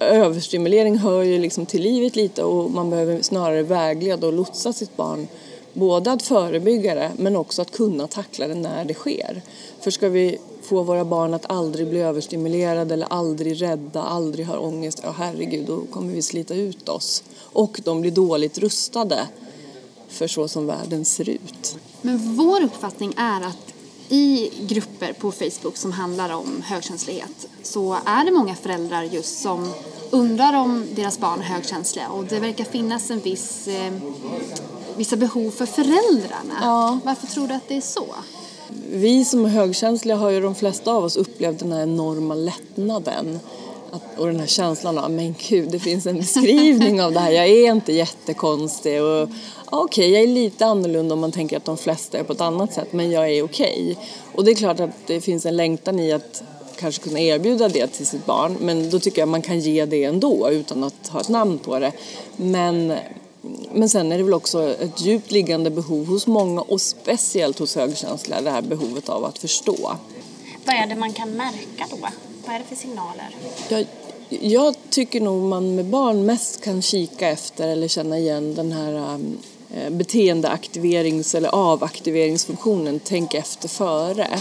överstimulering 0.00 0.98
hör 0.98 1.22
ju 1.22 1.38
liksom 1.38 1.66
till 1.66 1.82
livet 1.82 2.16
lite 2.16 2.44
och 2.44 2.70
man 2.70 2.90
behöver 2.90 3.22
snarare 3.22 3.62
vägleda 3.62 4.26
och 4.26 4.32
lotsa 4.32 4.72
sitt 4.72 4.96
barn 4.96 5.28
både 5.72 6.12
att 6.12 6.22
förebygga 6.22 6.94
det 6.94 7.12
men 7.16 7.36
också 7.36 7.62
att 7.62 7.70
kunna 7.70 8.06
tackla 8.06 8.48
det 8.48 8.54
när 8.54 8.84
det 8.84 8.94
sker. 8.94 9.42
För 9.80 9.90
ska 9.90 10.08
vi 10.08 10.38
få 10.62 10.82
våra 10.82 11.04
barn 11.04 11.34
att 11.34 11.50
aldrig 11.50 11.88
bli 11.88 12.00
överstimulerade 12.00 12.94
eller 12.94 13.06
aldrig 13.10 13.62
rädda, 13.62 14.02
aldrig 14.02 14.46
ha 14.46 14.58
ångest, 14.58 15.00
ja 15.04 15.14
herregud 15.18 15.66
då 15.66 15.80
kommer 15.90 16.12
vi 16.12 16.22
slita 16.22 16.54
ut 16.54 16.88
oss. 16.88 17.22
Och 17.40 17.80
de 17.84 18.00
blir 18.00 18.10
dåligt 18.10 18.58
rustade 18.58 19.28
för 20.08 20.26
så 20.26 20.48
som 20.48 20.66
världen 20.66 21.04
ser 21.04 21.28
ut. 21.28 21.76
Men 22.02 22.36
vår 22.36 22.64
uppfattning 22.64 23.14
är 23.16 23.46
att 23.46 23.74
i 24.12 24.50
grupper 24.60 25.12
på 25.12 25.32
Facebook 25.32 25.76
som 25.76 25.92
handlar 25.92 26.30
om 26.30 26.62
högkänslighet 26.66 27.48
så 27.62 27.96
är 28.04 28.24
det 28.24 28.30
många 28.30 28.54
föräldrar 28.54 29.02
just 29.02 29.42
som 29.42 29.72
undrar 30.10 30.52
om 30.56 30.86
deras 30.94 31.18
barn 31.18 31.40
är 31.40 31.44
högkänsliga 31.44 32.08
och 32.08 32.24
det 32.24 32.38
verkar 32.38 32.64
finnas 32.64 33.10
en 33.10 33.20
viss, 33.20 33.68
eh, 33.68 33.92
vissa 34.96 35.16
behov 35.16 35.50
för 35.50 35.66
föräldrarna. 35.66 36.54
Ja. 36.60 36.98
Varför 37.04 37.26
tror 37.26 37.48
du 37.48 37.54
att 37.54 37.68
det 37.68 37.76
är 37.76 37.80
så? 37.80 38.06
Vi 38.92 39.24
som 39.24 39.44
är 39.44 39.48
högkänsliga 39.48 40.16
har 40.16 40.30
ju 40.30 40.40
de 40.40 40.54
flesta 40.54 40.92
av 40.92 41.04
oss 41.04 41.16
upplevt 41.16 41.58
den 41.58 41.72
här 41.72 41.82
enorma 41.82 42.34
lättnaden 42.34 43.40
att, 43.92 44.18
och 44.18 44.26
den 44.26 44.40
här 44.40 44.46
känslan 44.46 44.98
av, 44.98 45.10
men 45.10 45.34
gud, 45.48 45.70
det 45.70 45.78
finns 45.78 46.06
en 46.06 46.16
beskrivning 46.16 47.02
av 47.02 47.12
det 47.12 47.20
här, 47.20 47.30
jag 47.30 47.48
är 47.48 47.72
inte 47.72 47.92
jättekonstig 47.92 49.02
och 49.02 49.22
okej, 49.22 49.84
okay, 49.84 50.08
jag 50.08 50.22
är 50.22 50.26
lite 50.26 50.66
annorlunda 50.66 51.14
om 51.14 51.20
man 51.20 51.32
tänker 51.32 51.56
att 51.56 51.64
de 51.64 51.76
flesta 51.76 52.18
är 52.18 52.22
på 52.22 52.32
ett 52.32 52.40
annat 52.40 52.72
sätt, 52.72 52.92
men 52.92 53.10
jag 53.10 53.30
är 53.30 53.42
okej. 53.42 53.92
Okay. 53.92 53.96
Och 54.34 54.44
det 54.44 54.50
är 54.50 54.54
klart 54.54 54.80
att 54.80 55.06
det 55.06 55.20
finns 55.20 55.46
en 55.46 55.56
längtan 55.56 56.00
i 56.00 56.12
att 56.12 56.42
kanske 56.76 57.02
kunna 57.02 57.20
erbjuda 57.20 57.68
det 57.68 57.86
till 57.86 58.06
sitt 58.06 58.26
barn, 58.26 58.56
men 58.60 58.90
då 58.90 58.98
tycker 58.98 59.22
jag 59.22 59.28
man 59.28 59.42
kan 59.42 59.60
ge 59.60 59.84
det 59.84 60.04
ändå 60.04 60.50
utan 60.50 60.84
att 60.84 61.08
ha 61.08 61.20
ett 61.20 61.28
namn 61.28 61.58
på 61.58 61.78
det. 61.78 61.92
Men 62.36 62.92
men 63.72 63.88
sen 63.88 64.12
är 64.12 64.18
det 64.18 64.24
väl 64.24 64.34
också 64.34 64.70
ett 64.70 65.00
djupt 65.00 65.30
liggande 65.30 65.70
behov 65.70 66.06
hos 66.06 66.26
många 66.26 66.60
och 66.60 66.80
speciellt 66.80 67.58
hos 67.58 67.76
högkänsliga, 67.76 68.40
det 68.40 68.50
här 68.50 68.62
behovet 68.62 69.08
av 69.08 69.24
att 69.24 69.38
förstå. 69.38 69.96
Vad 70.64 70.76
är 70.76 70.86
det 70.86 70.96
man 70.96 71.12
kan 71.12 71.30
märka 71.30 71.86
då? 71.90 72.08
Vad 72.50 72.56
är 72.56 72.60
det 72.60 72.68
för 72.68 72.76
signaler? 72.76 73.36
Jag, 73.68 73.86
jag 74.28 74.74
tycker 74.90 75.20
nog 75.20 75.42
man 75.42 75.74
med 75.74 75.84
barn 75.84 76.26
mest 76.26 76.60
kan 76.60 76.82
kika 76.82 77.28
efter 77.28 77.68
eller 77.68 77.88
känna 77.88 78.18
igen 78.18 78.54
den 78.54 78.72
här 78.72 79.14
um, 79.14 79.38
eh, 79.74 79.90
beteendeaktiverings 79.90 81.34
eller 81.34 81.48
avaktiveringsfunktionen, 81.48 83.00
tänk 83.04 83.34
efter 83.34 83.68
före. 83.68 84.38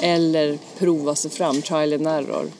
Eller 0.00 0.58
prova 0.78 1.14
sig 1.14 1.30
fram, 1.30 1.62
trial 1.62 1.92
and 1.92 2.06
error. 2.06 2.50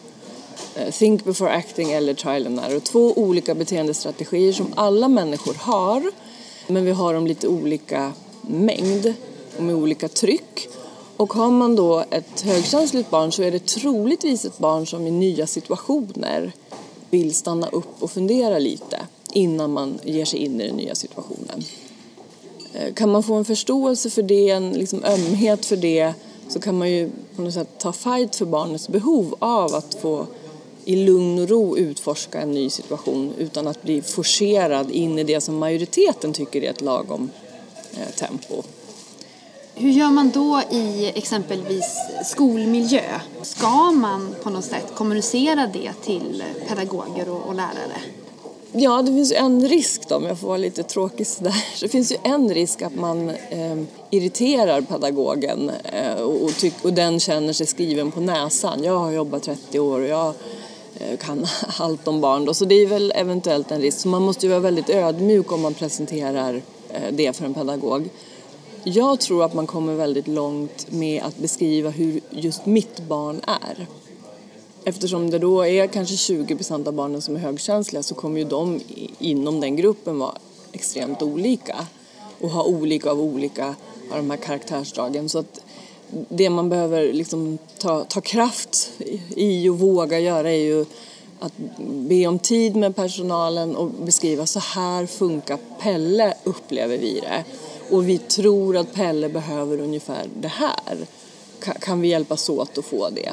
Eh, 0.74 0.90
think 0.90 1.24
before 1.24 1.50
acting 1.50 1.92
eller 1.92 2.14
trial 2.14 2.46
and 2.46 2.58
error. 2.58 2.80
Två 2.80 3.12
olika 3.12 3.54
beteendestrategier 3.54 4.52
som 4.52 4.72
alla 4.76 5.08
människor 5.08 5.54
har 5.54 6.10
men 6.66 6.84
vi 6.84 6.90
har 6.90 7.14
dem 7.14 7.26
lite 7.26 7.48
olika 7.48 8.12
mängd 8.42 9.14
och 9.56 9.62
med 9.62 9.74
olika 9.74 10.08
tryck. 10.08 10.68
Och 11.16 11.32
har 11.32 11.50
man 11.50 11.76
då 11.76 12.04
ett 12.10 12.40
högkänsligt 12.40 13.10
barn 13.10 13.32
så 13.32 13.42
är 13.42 13.50
det 13.50 13.66
troligtvis 13.66 14.44
ett 14.44 14.58
barn 14.58 14.86
som 14.86 15.06
i 15.06 15.10
nya 15.10 15.46
situationer 15.46 16.52
vill 17.10 17.34
stanna 17.34 17.68
upp 17.68 18.02
och 18.02 18.10
fundera 18.10 18.58
lite 18.58 19.00
innan 19.32 19.72
man 19.72 19.98
ger 20.04 20.24
sig 20.24 20.38
in 20.38 20.60
i 20.60 20.66
den 20.66 20.76
nya 20.76 20.94
situationen. 20.94 21.64
Eh, 22.74 22.94
kan 22.94 23.10
man 23.10 23.22
få 23.22 23.34
en 23.34 23.44
förståelse 23.44 24.10
för 24.10 24.22
det, 24.22 24.50
en 24.50 24.70
liksom 24.70 25.04
ömhet 25.04 25.66
för 25.66 25.76
det 25.76 26.14
så 26.48 26.60
kan 26.60 26.78
man 26.78 26.90
ju 26.90 27.10
på 27.36 27.42
något 27.42 27.54
sätt 27.54 27.78
ta 27.78 27.92
fight 27.92 28.36
för 28.36 28.46
barnets 28.46 28.88
behov 28.88 29.34
av 29.38 29.74
att 29.74 29.94
få 29.94 30.26
i 30.84 30.96
lugn 30.96 31.38
och 31.38 31.48
ro 31.48 31.76
utforska 31.76 32.40
en 32.40 32.50
ny 32.50 32.70
situation 32.70 33.32
utan 33.38 33.66
att 33.66 33.82
bli 33.82 34.02
forcerad 34.02 34.90
in 34.90 35.18
i 35.18 35.24
det 35.24 35.40
som 35.40 35.56
majoriteten 35.58 36.32
tycker 36.32 36.62
är 36.62 36.70
ett 36.70 36.80
lagom 36.80 37.30
eh, 37.92 38.14
tempo. 38.14 38.62
Hur 39.76 39.90
gör 39.90 40.10
man 40.10 40.30
då 40.30 40.60
i 40.70 41.12
exempelvis 41.14 41.96
skolmiljö? 42.24 43.20
Ska 43.42 43.92
man 43.92 44.34
på 44.42 44.50
något 44.50 44.64
sätt 44.64 44.92
kommunicera 44.94 45.66
det 45.66 45.92
till 46.04 46.44
pedagoger 46.68 47.28
och, 47.28 47.48
och 47.48 47.54
lärare? 47.54 48.00
Ja, 48.72 49.02
det 49.02 49.12
finns 49.12 49.32
ju 49.32 49.36
en 49.36 49.68
risk 49.68 50.08
då, 50.08 50.16
om 50.16 50.24
jag 50.24 50.38
får 50.38 50.48
vara 50.48 50.58
lite 50.58 50.82
tråkig 50.82 51.26
sådär. 51.26 51.64
Det 51.80 51.88
finns 51.88 52.12
ju 52.12 52.16
en 52.22 52.54
risk 52.54 52.82
att 52.82 52.94
man 52.94 53.30
eh, 53.30 53.82
irriterar 54.10 54.80
pedagogen 54.80 55.70
eh, 55.84 56.14
och, 56.14 56.42
och, 56.42 56.52
och 56.82 56.92
den 56.92 57.20
känner 57.20 57.52
sig 57.52 57.66
skriven 57.66 58.10
på 58.10 58.20
näsan. 58.20 58.84
Jag 58.84 58.98
har 58.98 59.10
jobbat 59.10 59.42
30 59.42 59.80
år 59.80 60.00
och 60.00 60.06
jag 60.06 60.34
eh, 60.98 61.16
kan 61.18 61.46
allt 61.78 62.08
om 62.08 62.20
barn 62.20 62.44
då, 62.44 62.54
så 62.54 62.64
det 62.64 62.74
är 62.74 62.86
väl 62.86 63.12
eventuellt 63.16 63.70
en 63.70 63.80
risk. 63.80 63.98
Så 63.98 64.08
man 64.08 64.22
måste 64.22 64.46
ju 64.46 64.50
vara 64.50 64.60
väldigt 64.60 64.90
ödmjuk 64.90 65.52
om 65.52 65.60
man 65.60 65.74
presenterar 65.74 66.62
eh, 66.88 67.12
det 67.12 67.36
för 67.36 67.44
en 67.44 67.54
pedagog. 67.54 68.08
Jag 68.86 69.20
tror 69.20 69.44
att 69.44 69.54
man 69.54 69.66
kommer 69.66 69.94
väldigt 69.94 70.28
långt 70.28 70.92
med 70.92 71.22
att 71.22 71.38
beskriva 71.38 71.90
hur 71.90 72.20
just 72.30 72.66
mitt 72.66 73.00
barn 73.08 73.40
är. 73.46 73.86
Eftersom 74.84 75.30
det 75.30 75.38
då 75.38 75.66
är 75.66 75.86
kanske 75.86 76.16
20 76.16 76.56
procent 76.56 76.88
av 76.88 76.94
barnen 76.94 77.22
som 77.22 77.36
är 77.36 77.40
högkänsliga 77.40 78.02
så 78.02 78.14
kommer 78.14 78.38
ju 78.38 78.44
de 78.44 78.80
inom 79.18 79.60
den 79.60 79.76
gruppen 79.76 80.18
vara 80.18 80.34
extremt 80.72 81.22
olika 81.22 81.86
och 82.40 82.50
ha 82.50 82.64
olika 82.64 83.10
av 83.10 83.20
olika 83.20 83.66
av 84.10 84.16
de 84.16 84.30
här 84.30 84.36
karaktärsdragen. 84.36 85.28
Så 85.28 85.38
att 85.38 85.60
det 86.28 86.50
man 86.50 86.68
behöver 86.68 87.12
liksom 87.12 87.58
ta, 87.78 88.04
ta 88.04 88.20
kraft 88.20 88.90
i 89.36 89.68
och 89.68 89.78
våga 89.78 90.18
göra 90.18 90.50
är 90.50 90.64
ju 90.64 90.84
att 91.40 91.52
be 91.78 92.26
om 92.26 92.38
tid 92.38 92.76
med 92.76 92.96
personalen 92.96 93.76
och 93.76 93.90
beskriva 93.90 94.46
så 94.46 94.58
här 94.58 95.06
funkar 95.06 95.58
Pelle 95.80 96.34
upplever 96.44 96.98
vi 96.98 97.20
det 97.20 97.44
och 97.94 98.08
vi 98.08 98.18
tror 98.18 98.76
att 98.76 98.94
Pelle 98.94 99.28
behöver 99.28 99.80
ungefär 99.80 100.26
det 100.40 100.48
här. 100.48 101.06
Kan 101.80 102.00
vi 102.00 102.08
hjälpas 102.08 102.48
åt 102.48 102.78
att 102.78 102.84
få 102.84 103.10
det? 103.10 103.32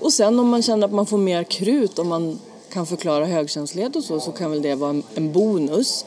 Och 0.00 0.12
sen 0.12 0.38
om 0.38 0.48
man 0.48 0.62
känner 0.62 0.86
att 0.86 0.92
man 0.92 1.06
får 1.06 1.18
mer 1.18 1.44
krut 1.44 1.98
om 1.98 2.08
man 2.08 2.38
kan 2.72 2.86
förklara 2.86 3.26
högkänslighet 3.26 3.96
och 3.96 4.04
så, 4.04 4.20
så 4.20 4.32
kan 4.32 4.50
väl 4.50 4.62
det 4.62 4.74
vara 4.74 5.02
en 5.14 5.32
bonus. 5.32 6.04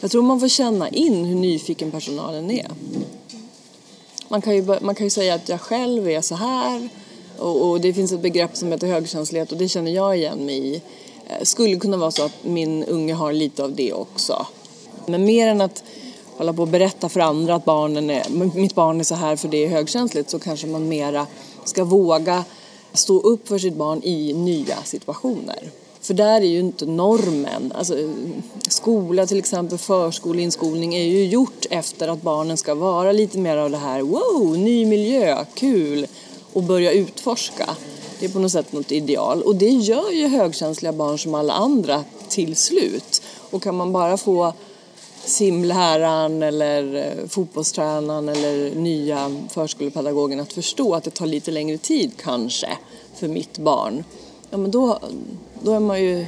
Jag 0.00 0.10
tror 0.10 0.22
man 0.22 0.40
får 0.40 0.48
känna 0.48 0.88
in 0.88 1.24
hur 1.24 1.34
nyfiken 1.34 1.90
personalen 1.90 2.50
är. 2.50 2.70
Man 4.28 4.42
kan 4.42 4.54
ju, 4.54 4.78
man 4.80 4.94
kan 4.94 5.06
ju 5.06 5.10
säga 5.10 5.34
att 5.34 5.48
jag 5.48 5.60
själv 5.60 6.08
är 6.08 6.20
så 6.20 6.34
här 6.34 6.88
och, 7.38 7.70
och 7.70 7.80
det 7.80 7.94
finns 7.94 8.12
ett 8.12 8.22
begrepp 8.22 8.56
som 8.56 8.72
heter 8.72 8.86
högkänslighet 8.86 9.52
och 9.52 9.58
det 9.58 9.68
känner 9.68 9.90
jag 9.90 10.16
igen 10.16 10.46
mig 10.46 10.74
i. 10.74 10.82
Eh, 11.26 11.42
skulle 11.42 11.76
kunna 11.76 11.96
vara 11.96 12.10
så 12.10 12.22
att 12.22 12.44
min 12.44 12.84
unge 12.84 13.14
har 13.14 13.32
lite 13.32 13.64
av 13.64 13.74
det 13.74 13.92
också. 13.92 14.46
Men 15.06 15.24
mer 15.24 15.48
än 15.48 15.60
att 15.60 15.84
hålla 16.36 16.52
på 16.52 16.62
och 16.62 16.68
berätta 16.68 17.08
för 17.08 17.20
andra 17.20 17.54
att 17.54 17.64
barnen 17.64 18.10
är, 18.10 18.30
mitt 18.54 18.74
barn 18.74 19.00
är 19.00 19.04
så 19.04 19.14
här 19.14 19.36
för 19.36 19.48
det 19.48 19.64
är 19.64 19.68
högkänsligt 19.68 20.30
så 20.30 20.38
kanske 20.38 20.66
man 20.66 20.88
mera 20.88 21.26
ska 21.64 21.84
våga 21.84 22.44
stå 22.92 23.20
upp 23.20 23.48
för 23.48 23.58
sitt 23.58 23.74
barn 23.74 24.02
i 24.02 24.32
nya 24.32 24.76
situationer. 24.84 25.70
För 26.00 26.14
där 26.14 26.40
är 26.40 26.46
ju 26.46 26.60
inte 26.60 26.86
normen. 26.86 27.72
Alltså, 27.74 27.94
skola 28.68 29.26
till 29.26 29.38
exempel, 29.38 29.78
förskoleinskolning 29.78 30.94
är 30.94 31.04
ju 31.04 31.26
gjort 31.26 31.66
efter 31.70 32.08
att 32.08 32.22
barnen 32.22 32.56
ska 32.56 32.74
vara 32.74 33.12
lite 33.12 33.38
mer 33.38 33.56
av 33.56 33.70
det 33.70 33.76
här 33.76 34.02
wow, 34.02 34.58
ny 34.58 34.86
miljö, 34.86 35.44
kul 35.54 36.06
och 36.52 36.62
börja 36.62 36.92
utforska. 36.92 37.70
Det 38.20 38.26
är 38.26 38.30
på 38.30 38.38
något 38.38 38.52
sätt 38.52 38.72
något 38.72 38.92
ideal 38.92 39.42
och 39.42 39.56
det 39.56 39.68
gör 39.68 40.10
ju 40.10 40.28
högkänsliga 40.28 40.92
barn 40.92 41.18
som 41.18 41.34
alla 41.34 41.52
andra 41.52 42.04
till 42.28 42.56
slut. 42.56 43.22
Och 43.50 43.62
kan 43.62 43.76
man 43.76 43.92
bara 43.92 44.16
få 44.16 44.52
simläraren 45.26 46.42
eller 46.42 46.94
eh, 46.94 47.26
fotbollstränaren 47.28 48.28
eller 48.28 48.74
nya 48.74 49.30
förskolepedagogen 49.50 50.40
att 50.40 50.52
förstå 50.52 50.94
att 50.94 51.04
det 51.04 51.10
tar 51.10 51.26
lite 51.26 51.50
längre 51.50 51.78
tid 51.78 52.12
kanske 52.18 52.78
för 53.14 53.28
mitt 53.28 53.58
barn. 53.58 54.04
Ja, 54.50 54.56
men 54.56 54.70
då, 54.70 54.98
då, 55.62 55.72
är 55.72 55.80
man 55.80 56.02
ju, 56.02 56.26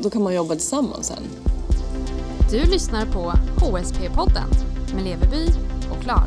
då 0.00 0.10
kan 0.10 0.22
man 0.22 0.34
jobba 0.34 0.54
tillsammans 0.54 1.06
sen. 1.06 1.22
Du 2.50 2.70
lyssnar 2.70 3.06
på 3.06 3.32
HSP-podden 3.66 4.48
med 4.94 5.04
Leveby 5.04 5.46
och 5.92 6.02
Klar. 6.02 6.26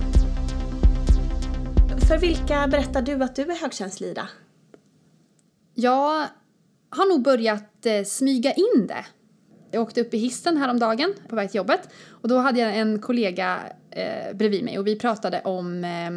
För 2.08 2.18
vilka 2.18 2.68
berättar 2.68 3.02
du 3.02 3.24
att 3.24 3.36
du 3.36 3.42
är 3.42 3.56
högkänslig? 3.56 4.18
Jag 5.74 6.28
har 6.90 7.10
nog 7.10 7.22
börjat 7.22 7.86
eh, 7.86 8.04
smyga 8.04 8.54
in 8.54 8.88
det 8.88 9.06
jag 9.72 9.82
åkte 9.82 10.02
upp 10.02 10.14
i 10.14 10.18
hissen 10.18 10.58
häromdagen 10.58 11.14
på 11.28 11.36
väg 11.36 11.52
till 11.52 11.58
jobbet 11.58 11.90
och 12.10 12.30
då 12.30 12.38
hade 12.38 12.60
jag 12.60 12.78
en 12.78 13.00
kollega 13.00 13.60
eh, 13.92 14.34
bredvid 14.34 14.64
mig 14.64 14.80
och 14.80 14.88
vi 14.88 14.96
pratade 14.96 15.42
om 15.42 15.84
eh, 15.84 16.12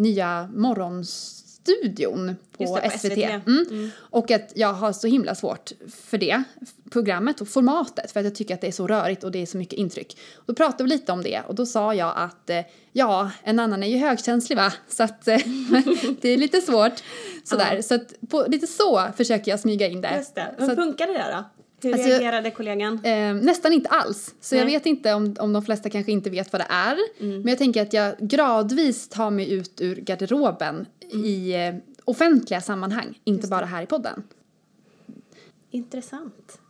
nya 0.00 0.50
morgonstudion 0.54 2.36
på, 2.56 2.76
det, 2.76 2.90
på 2.90 2.98
SVT. 2.98 3.12
SVT. 3.12 3.18
Mm. 3.18 3.66
Mm. 3.70 3.90
Och 3.98 4.30
att 4.30 4.52
jag 4.54 4.72
har 4.72 4.92
så 4.92 5.06
himla 5.06 5.34
svårt 5.34 5.72
för 5.88 6.18
det 6.18 6.42
programmet 6.90 7.40
och 7.40 7.48
formatet 7.48 8.12
för 8.12 8.20
att 8.20 8.24
jag 8.26 8.34
tycker 8.34 8.54
att 8.54 8.60
det 8.60 8.66
är 8.66 8.72
så 8.72 8.86
rörigt 8.86 9.24
och 9.24 9.30
det 9.30 9.42
är 9.42 9.46
så 9.46 9.58
mycket 9.58 9.78
intryck. 9.78 10.18
Då 10.46 10.54
pratade 10.54 10.84
vi 10.84 10.90
lite 10.90 11.12
om 11.12 11.22
det 11.22 11.42
och 11.46 11.54
då 11.54 11.66
sa 11.66 11.94
jag 11.94 12.12
att 12.16 12.50
eh, 12.50 12.60
ja, 12.92 13.30
en 13.42 13.58
annan 13.58 13.82
är 13.82 13.88
ju 13.88 13.96
högkänslig 13.96 14.56
va, 14.56 14.72
så 14.88 15.02
att 15.02 15.28
eh, 15.28 15.36
det 16.20 16.28
är 16.28 16.38
lite 16.38 16.60
svårt 16.60 17.02
sådär. 17.44 17.76
Ja. 17.76 17.82
Så 17.82 17.94
att 17.94 18.14
på, 18.28 18.44
lite 18.48 18.66
så 18.66 19.06
försöker 19.16 19.50
jag 19.50 19.60
smyga 19.60 19.88
in 19.88 20.00
det. 20.00 20.16
Just 20.16 20.34
det. 20.34 20.54
Men 20.58 20.76
funkar 20.76 21.06
det 21.06 21.12
där 21.12 21.32
då? 21.32 21.59
Hur 21.82 21.92
alltså, 21.92 22.08
reagerade 22.08 22.50
kollegan? 22.50 23.04
Eh, 23.04 23.34
nästan 23.34 23.72
inte 23.72 23.88
alls. 23.88 24.34
Så 24.40 24.54
Nej. 24.54 24.64
jag 24.64 24.70
vet 24.70 24.86
inte 24.86 25.14
om, 25.14 25.36
om 25.38 25.52
de 25.52 25.62
flesta 25.62 25.90
kanske 25.90 26.12
inte 26.12 26.30
vet 26.30 26.52
vad 26.52 26.60
det 26.60 26.66
är. 26.68 26.96
Mm. 27.20 27.40
Men 27.40 27.48
jag 27.48 27.58
tänker 27.58 27.82
att 27.82 27.92
jag 27.92 28.14
gradvis 28.18 29.08
tar 29.08 29.30
mig 29.30 29.52
ut 29.52 29.80
ur 29.80 29.96
garderoben 29.96 30.86
mm. 31.12 31.24
i 31.24 31.66
eh, 31.66 31.74
offentliga 32.04 32.60
sammanhang, 32.60 33.18
inte 33.24 33.48
bara 33.48 33.64
här 33.64 33.82
i 33.82 33.86
podden. 33.86 34.22
Intressant. 35.70 36.60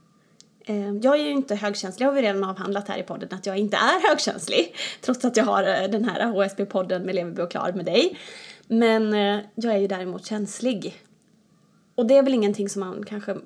Eh, 0.65 0.95
jag 1.03 1.21
är 1.21 1.25
ju 1.25 1.31
inte 1.31 1.55
högkänslig, 1.55 2.07
har 2.07 2.13
vi 2.13 2.23
redan 2.23 2.45
avhandlat 2.45 2.89
här 2.89 2.99
i 2.99 3.03
podden 3.03 3.29
att 3.33 3.47
jag 3.47 3.59
inte 3.59 3.77
är 3.77 4.09
högkänslig. 4.09 4.75
Trots 5.01 5.25
att 5.25 5.37
jag 5.37 5.45
har 5.45 5.63
eh, 5.63 5.91
den 5.91 6.05
här 6.05 6.27
HSB-podden 6.27 7.05
med 7.05 7.15
Leverby 7.15 7.43
och 7.43 7.51
Klar 7.51 7.73
med 7.73 7.85
dig. 7.85 8.19
Men 8.67 9.15
eh, 9.15 9.45
jag 9.55 9.75
är 9.75 9.79
ju 9.79 9.87
däremot 9.87 10.27
känslig. 10.27 11.03
Och 11.95 12.07
det 12.07 12.17
är 12.17 12.23
väl 12.23 12.35
ingenting 12.35 12.69
som 12.69 12.81
man 12.81 13.05
kanske 13.07 13.37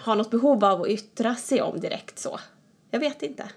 har 0.00 0.16
något 0.16 0.30
behov 0.30 0.64
av 0.64 0.82
att 0.82 0.88
yttra 0.88 1.34
sig 1.34 1.62
om 1.62 1.80
direkt 1.80 2.18
så. 2.18 2.40
Jag 2.90 3.00
vet 3.00 3.22
inte. 3.22 3.50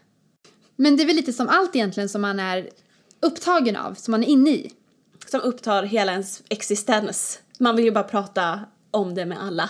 Men 0.76 0.98
det 0.98 1.04
är 1.04 1.08
väl 1.08 1.16
lite 1.16 1.34
som 1.34 1.50
allt 1.50 1.76
egentligen 1.76 2.10
som 2.10 2.22
man 2.22 2.40
är 2.40 2.70
upptagen 3.20 3.76
av, 3.76 3.94
som 3.94 4.12
man 4.12 4.24
är 4.24 4.28
inne 4.28 4.50
i. 4.50 4.72
Som 5.28 5.42
upptar 5.42 5.84
hela 5.84 6.12
ens 6.12 6.44
existens. 6.50 7.40
Man 7.60 7.76
vill 7.76 7.86
ju 7.86 7.92
bara 7.92 8.04
prata 8.04 8.60
om 8.92 9.16
det 9.16 9.26
med 9.26 9.44
alla. 9.44 9.70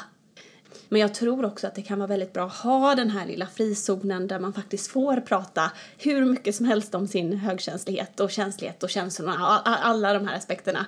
Men 0.89 1.01
jag 1.01 1.13
tror 1.13 1.45
också 1.45 1.67
att 1.67 1.75
det 1.75 1.81
kan 1.81 1.99
vara 1.99 2.07
väldigt 2.07 2.33
bra 2.33 2.45
att 2.45 2.55
ha 2.55 2.95
den 2.95 3.09
här 3.09 3.25
lilla 3.25 3.47
frizonen 3.47 4.27
där 4.27 4.39
man 4.39 4.53
faktiskt 4.53 4.91
får 4.91 5.17
prata 5.17 5.71
hur 5.97 6.25
mycket 6.25 6.55
som 6.55 6.65
helst 6.65 6.95
om 6.95 7.07
sin 7.07 7.33
högkänslighet 7.33 8.19
och 8.19 8.31
känslighet 8.31 8.83
och 8.83 8.89
känslorna, 8.89 9.61
alla 9.65 10.13
de 10.13 10.27
här 10.27 10.37
aspekterna. 10.37 10.85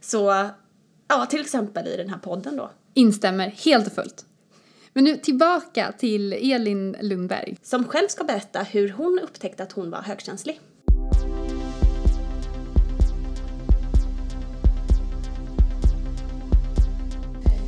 Så, 0.00 0.50
ja, 1.08 1.26
till 1.26 1.40
exempel 1.40 1.86
i 1.86 1.96
den 1.96 2.10
här 2.10 2.18
podden 2.18 2.56
då. 2.56 2.70
Instämmer 2.94 3.46
helt 3.48 3.86
och 3.86 3.92
fullt. 3.92 4.24
Men 4.92 5.04
nu 5.04 5.16
tillbaka 5.16 5.92
till 5.98 6.32
Elin 6.32 6.96
Lundberg. 7.00 7.56
Som 7.62 7.84
själv 7.84 8.08
ska 8.08 8.24
berätta 8.24 8.62
hur 8.62 8.88
hon 8.88 9.20
upptäckte 9.22 9.62
att 9.62 9.72
hon 9.72 9.90
var 9.90 10.02
högkänslig. 10.02 10.60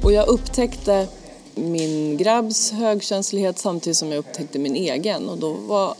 Och 0.02 0.12
jag 0.12 0.28
upptäckte 0.28 1.08
min 1.54 2.16
grabbs 2.16 2.70
högkänslighet 2.70 3.58
samtidigt 3.58 3.96
som 3.96 4.08
jag 4.08 4.18
upptäckte 4.18 4.58
min 4.58 4.76
egen. 4.76 5.28
Och 5.28 5.38
då 5.38 5.52
var 5.52 5.94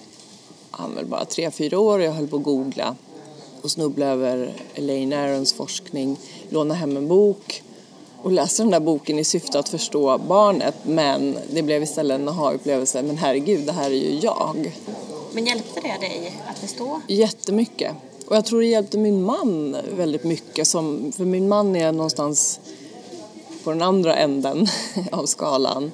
han 0.71 0.95
väl 0.95 1.07
bara 1.07 1.25
tre 1.25 1.50
fyra 1.50 1.79
år 1.79 1.99
och 1.99 2.05
jag 2.05 2.12
höll 2.12 2.29
på 2.29 2.37
att 2.37 2.43
googla 2.43 2.97
och 3.62 3.71
snubbla 3.71 4.07
över 4.07 4.52
Elaine 4.75 5.12
Arons 5.12 5.52
forskning, 5.52 6.17
låna 6.49 6.75
hem 6.75 6.97
en 6.97 7.09
bok 7.09 7.62
och 8.23 8.33
läste 8.33 8.62
den 8.62 8.71
där 8.71 8.81
boken 8.81 9.19
i 9.19 9.25
syfte 9.25 9.59
att 9.59 9.69
förstå 9.69 10.19
barnet 10.19 10.75
men 10.83 11.38
det 11.50 11.62
blev 11.62 11.83
istället 11.83 12.21
en 12.21 12.29
aha-upplevelse. 12.29 13.02
Men 13.02 13.19
herregud, 13.19 13.67
det 13.67 13.73
här 13.73 13.91
är 13.91 13.95
ju 13.95 14.19
jag. 14.19 14.73
Men 15.33 15.47
hjälpte 15.47 15.81
det 15.81 16.07
dig 16.07 16.33
att 16.50 16.59
förstå? 16.59 17.00
Jättemycket. 17.09 17.93
Och 18.26 18.37
jag 18.37 18.45
tror 18.45 18.61
det 18.61 18.67
hjälpte 18.67 18.99
min 18.99 19.23
man 19.23 19.76
väldigt 19.97 20.25
mycket. 20.25 20.69
Som, 20.69 21.12
för 21.12 21.25
min 21.25 21.49
man 21.49 21.76
är 21.76 21.93
någonstans 21.93 22.61
på 23.64 23.71
den 23.71 23.83
andra 23.83 24.17
änden 24.17 24.67
av 25.12 25.26
skalan 25.26 25.93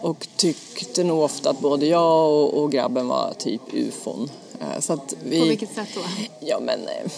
och 0.00 0.28
tyckte 0.36 1.04
nog 1.04 1.22
ofta 1.22 1.50
att 1.50 1.60
både 1.60 1.86
jag 1.86 2.54
och, 2.54 2.72
grabben 2.72 3.08
var 3.08 3.34
typ 3.38 3.60
ufon. 3.72 4.30
Eh, 4.60 4.80
så 4.80 4.92
att 4.92 5.14
vi, 5.24 5.40
På 5.40 5.46
vilket 5.46 5.74
sätt 5.74 5.88
då? 5.94 6.00
Ja 6.40 6.60
men 6.60 6.80
eh, 6.80 7.10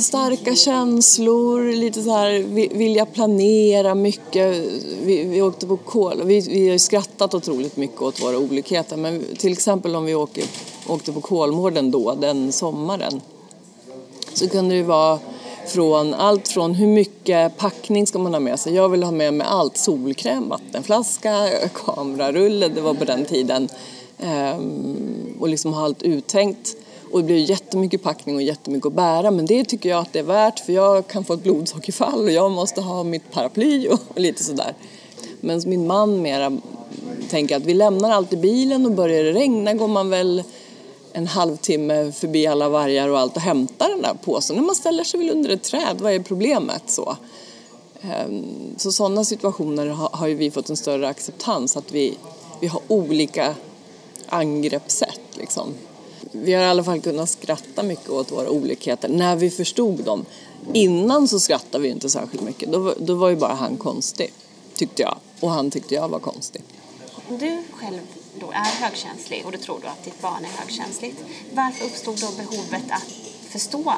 starka 0.00 0.54
känslor, 0.54 1.72
lite 1.72 2.02
så 2.02 2.10
här 2.10 2.38
vilja 2.74 3.06
planera 3.06 3.94
mycket. 3.94 4.56
Vi, 5.02 5.24
vi 5.24 5.42
åkte 5.42 5.66
på 5.66 5.76
kol, 5.76 6.22
vi, 6.24 6.40
vi 6.40 6.68
har 6.68 6.78
skrattat 6.78 7.34
otroligt 7.34 7.76
mycket 7.76 8.02
åt 8.02 8.22
våra 8.22 8.38
olikheter 8.38 8.96
men 8.96 9.24
till 9.38 9.52
exempel 9.52 9.96
om 9.96 10.04
vi 10.04 10.14
åker, 10.14 10.44
åkte 10.86 11.12
på 11.12 11.20
Kolmården 11.20 11.90
då, 11.90 12.14
den 12.14 12.52
sommaren 12.52 13.20
så 14.34 14.48
kunde 14.48 14.74
det 14.74 14.82
vara 14.82 15.18
från 15.66 16.14
allt 16.14 16.48
från 16.48 16.74
hur 16.74 16.86
mycket 16.86 17.56
packning 17.56 18.06
ska 18.06 18.18
man 18.18 18.34
ha 18.34 18.40
med 18.40 18.60
sig. 18.60 18.74
Jag 18.74 18.88
vill 18.88 19.02
ha 19.02 19.10
med 19.10 19.34
mig 19.34 19.46
allt. 19.50 19.76
Solkräm, 19.76 20.48
vattenflaska, 20.48 21.48
kamerarulle, 21.74 22.68
det 22.68 22.80
var 22.80 22.94
på 22.94 23.04
den 23.04 23.24
tiden. 23.24 23.68
Ehm, 24.18 25.36
och 25.40 25.48
liksom 25.48 25.72
ha 25.72 25.84
allt 25.84 26.02
uttänkt. 26.02 26.76
Och 27.12 27.18
det 27.18 27.24
blir 27.24 27.50
jättemycket 27.50 28.02
packning 28.02 28.36
och 28.36 28.42
jättemycket 28.42 28.86
att 28.86 28.92
bära 28.92 29.30
men 29.30 29.46
det 29.46 29.64
tycker 29.64 29.88
jag 29.88 30.00
att 30.00 30.12
det 30.12 30.18
är 30.18 30.22
värt 30.22 30.60
för 30.60 30.72
jag 30.72 31.06
kan 31.06 31.24
få 31.24 31.34
ett 31.34 31.42
blodsockerfall 31.42 32.24
och 32.24 32.32
jag 32.32 32.50
måste 32.50 32.80
ha 32.80 33.02
mitt 33.02 33.32
paraply 33.32 33.88
och 33.88 34.00
lite 34.20 34.44
sådär. 34.44 34.74
Men 35.40 35.62
min 35.66 35.86
man 35.86 36.22
mera 36.22 36.58
tänker 37.30 37.56
att 37.56 37.64
vi 37.64 37.74
lämnar 37.74 38.10
allt 38.10 38.32
i 38.32 38.36
bilen 38.36 38.86
och 38.86 38.92
börjar 38.92 39.24
det 39.24 39.32
regna 39.32 39.74
går 39.74 39.88
man 39.88 40.10
väl 40.10 40.42
en 41.12 41.26
halvtimme 41.26 42.12
förbi 42.12 42.46
alla 42.46 42.68
vargar 42.68 43.08
och 43.08 43.18
allt 43.18 43.36
och 43.36 43.42
hämtar 43.42 43.88
den 43.88 44.02
där 44.02 44.14
påsen. 44.24 44.56
När 44.56 44.62
man 44.62 44.74
ställer 44.74 45.04
sig 45.04 45.20
väl 45.20 45.30
under 45.30 45.50
ett 45.50 45.62
träd, 45.62 45.96
vad 46.00 46.12
är 46.12 46.20
problemet? 46.20 46.82
Så, 46.86 47.16
ehm, 48.00 48.44
så 48.76 48.92
sådana 48.92 49.24
situationer 49.24 49.86
har 49.86 50.26
ju 50.26 50.34
vi 50.34 50.50
fått 50.50 50.70
en 50.70 50.76
större 50.76 51.08
acceptans, 51.08 51.76
att 51.76 51.92
vi, 51.92 52.14
vi 52.60 52.66
har 52.66 52.80
olika 52.88 53.54
angreppssätt. 54.28 55.20
Liksom. 55.34 55.74
Vi 56.32 56.52
har 56.52 56.62
i 56.62 56.66
alla 56.66 56.84
fall 56.84 57.00
kunnat 57.00 57.30
skratta 57.30 57.82
mycket 57.82 58.10
åt 58.10 58.32
våra 58.32 58.50
olikheter 58.50 59.08
när 59.08 59.36
vi 59.36 59.50
förstod 59.50 60.04
dem. 60.04 60.24
Innan 60.72 61.28
så 61.28 61.40
skrattade 61.40 61.82
vi 61.82 61.88
inte 61.88 62.10
särskilt 62.10 62.42
mycket, 62.42 62.72
då, 62.72 62.94
då 62.98 63.14
var 63.14 63.28
ju 63.28 63.36
bara 63.36 63.54
han 63.54 63.76
konstig, 63.76 64.32
tyckte 64.74 65.02
jag. 65.02 65.16
Och 65.40 65.50
han 65.50 65.70
tyckte 65.70 65.94
jag 65.94 66.08
var 66.08 66.18
konstig. 66.18 66.62
Du 67.28 67.62
själv 67.72 68.00
då 68.40 68.46
är 68.50 68.84
högkänslig 68.84 69.42
och 69.46 69.52
du 69.52 69.58
tror 69.58 69.78
då 69.82 69.88
att 69.88 70.04
ditt 70.04 70.22
barn 70.22 70.44
är 70.44 70.60
högkänsligt. 70.60 71.16
Varför 71.54 71.86
uppstod 71.86 72.20
då 72.20 72.26
behovet 72.36 72.90
att 72.90 73.02
förstå 73.50 73.94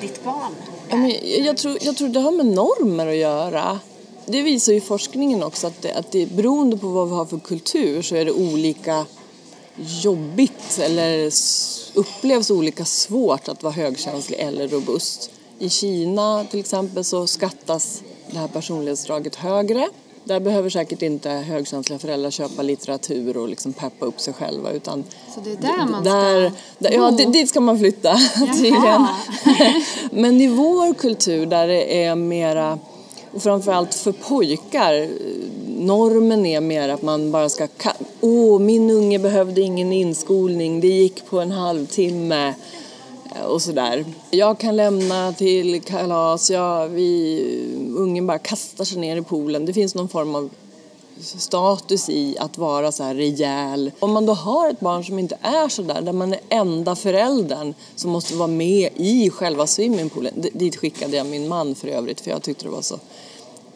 ditt 0.00 0.24
barn? 0.24 0.54
Ja, 0.88 0.96
men 0.96 1.12
jag, 1.44 1.56
tror, 1.56 1.78
jag 1.80 1.96
tror 1.96 2.08
det 2.08 2.20
har 2.20 2.32
med 2.32 2.46
normer 2.46 3.06
att 3.06 3.16
göra. 3.16 3.80
Det 4.26 4.42
visar 4.42 4.72
ju 4.72 4.80
forskningen 4.80 5.42
också 5.42 5.66
att 5.66 5.82
det, 5.82 5.92
att 5.92 6.12
det 6.12 6.26
beroende 6.26 6.78
på 6.78 6.88
vad 6.88 7.08
vi 7.08 7.14
har 7.14 7.26
för 7.26 7.38
kultur 7.38 8.02
så 8.02 8.14
är 8.14 8.24
det 8.24 8.32
olika 8.32 9.06
jobbigt 9.78 10.78
eller 10.78 11.30
upplevs 11.94 12.50
olika 12.50 12.84
svårt 12.84 13.48
att 13.48 13.62
vara 13.62 13.72
högkänslig 13.72 14.38
eller 14.38 14.68
robust. 14.68 15.30
I 15.58 15.68
Kina 15.68 16.44
till 16.50 16.60
exempel 16.60 17.04
så 17.04 17.26
skattas 17.26 18.02
det 18.30 18.38
här 18.38 18.48
personlighetsdraget 18.48 19.34
högre 19.34 19.88
där 20.28 20.40
behöver 20.40 20.70
säkert 20.70 21.02
inte 21.02 21.30
högkänsliga 21.30 21.98
föräldrar 21.98 22.30
köpa 22.30 22.62
litteratur 22.62 23.36
och 23.36 23.48
liksom 23.48 23.72
peppa 23.72 24.06
upp 24.06 24.20
sig 24.20 24.34
själva 24.34 24.70
utan 24.72 25.04
Så 25.34 25.40
det 25.40 25.52
är 25.52 25.56
där 25.56 25.86
man 25.90 26.04
ska 26.04 26.12
där, 26.78 26.92
Ja, 26.92 27.10
dit 27.10 27.48
ska 27.48 27.60
man 27.60 27.78
flytta 27.78 28.16
tydligen. 28.54 29.06
Men 30.10 30.40
i 30.40 30.48
vår 30.48 30.94
kultur 30.94 31.46
där 31.46 31.66
det 31.66 32.04
är 32.04 32.14
mera, 32.14 32.78
och 33.34 33.42
framförallt 33.42 33.94
för 33.94 34.12
pojkar, 34.12 35.08
normen 35.78 36.46
är 36.46 36.60
mer 36.60 36.88
att 36.88 37.02
man 37.02 37.30
bara 37.30 37.48
ska, 37.48 37.68
åh 38.20 38.56
oh, 38.56 38.60
min 38.60 38.90
unge 38.90 39.18
behövde 39.18 39.60
ingen 39.60 39.92
inskolning, 39.92 40.80
det 40.80 40.88
gick 40.88 41.26
på 41.26 41.40
en 41.40 41.50
halvtimme 41.50 42.54
eh, 43.36 43.42
och 43.42 43.62
sådär. 43.62 44.04
Jag 44.30 44.58
kan 44.58 44.76
lämna 44.76 45.32
till 45.32 45.82
kalas, 45.82 46.50
ja, 46.50 46.86
vi, 46.86 47.40
ungen 47.96 48.26
bara 48.26 48.38
kastar 48.38 48.84
sig 48.84 48.98
ner 48.98 49.16
i 49.16 49.22
poolen. 49.22 49.66
Det 49.66 49.72
finns 49.72 49.94
någon 49.94 50.08
form 50.08 50.34
av 50.34 50.50
status 51.20 52.08
i 52.08 52.38
att 52.38 52.58
vara 52.58 52.92
så 52.92 53.02
här 53.02 53.14
rejäl. 53.14 53.90
Om 53.98 54.12
man 54.12 54.26
då 54.26 54.32
har 54.32 54.70
ett 54.70 54.80
barn 54.80 55.04
som 55.04 55.18
inte 55.18 55.38
är 55.42 55.68
så 55.68 55.82
där, 55.82 56.00
där 56.00 56.12
man 56.12 56.32
är 56.32 56.40
enda 56.48 56.96
föräldern 56.96 57.74
som 57.96 58.10
måste 58.10 58.34
vara 58.34 58.48
med 58.48 58.90
i 58.96 59.30
själva 59.30 59.66
swimmingpoolen. 59.66 60.34
Dit 60.52 60.76
skickade 60.76 61.16
jag 61.16 61.26
min 61.26 61.48
man 61.48 61.74
för 61.74 61.88
övrigt 61.88 62.20
för 62.20 62.30
jag 62.30 62.42
tyckte 62.42 62.64
det 62.64 62.70
var 62.70 62.82
så 62.82 62.98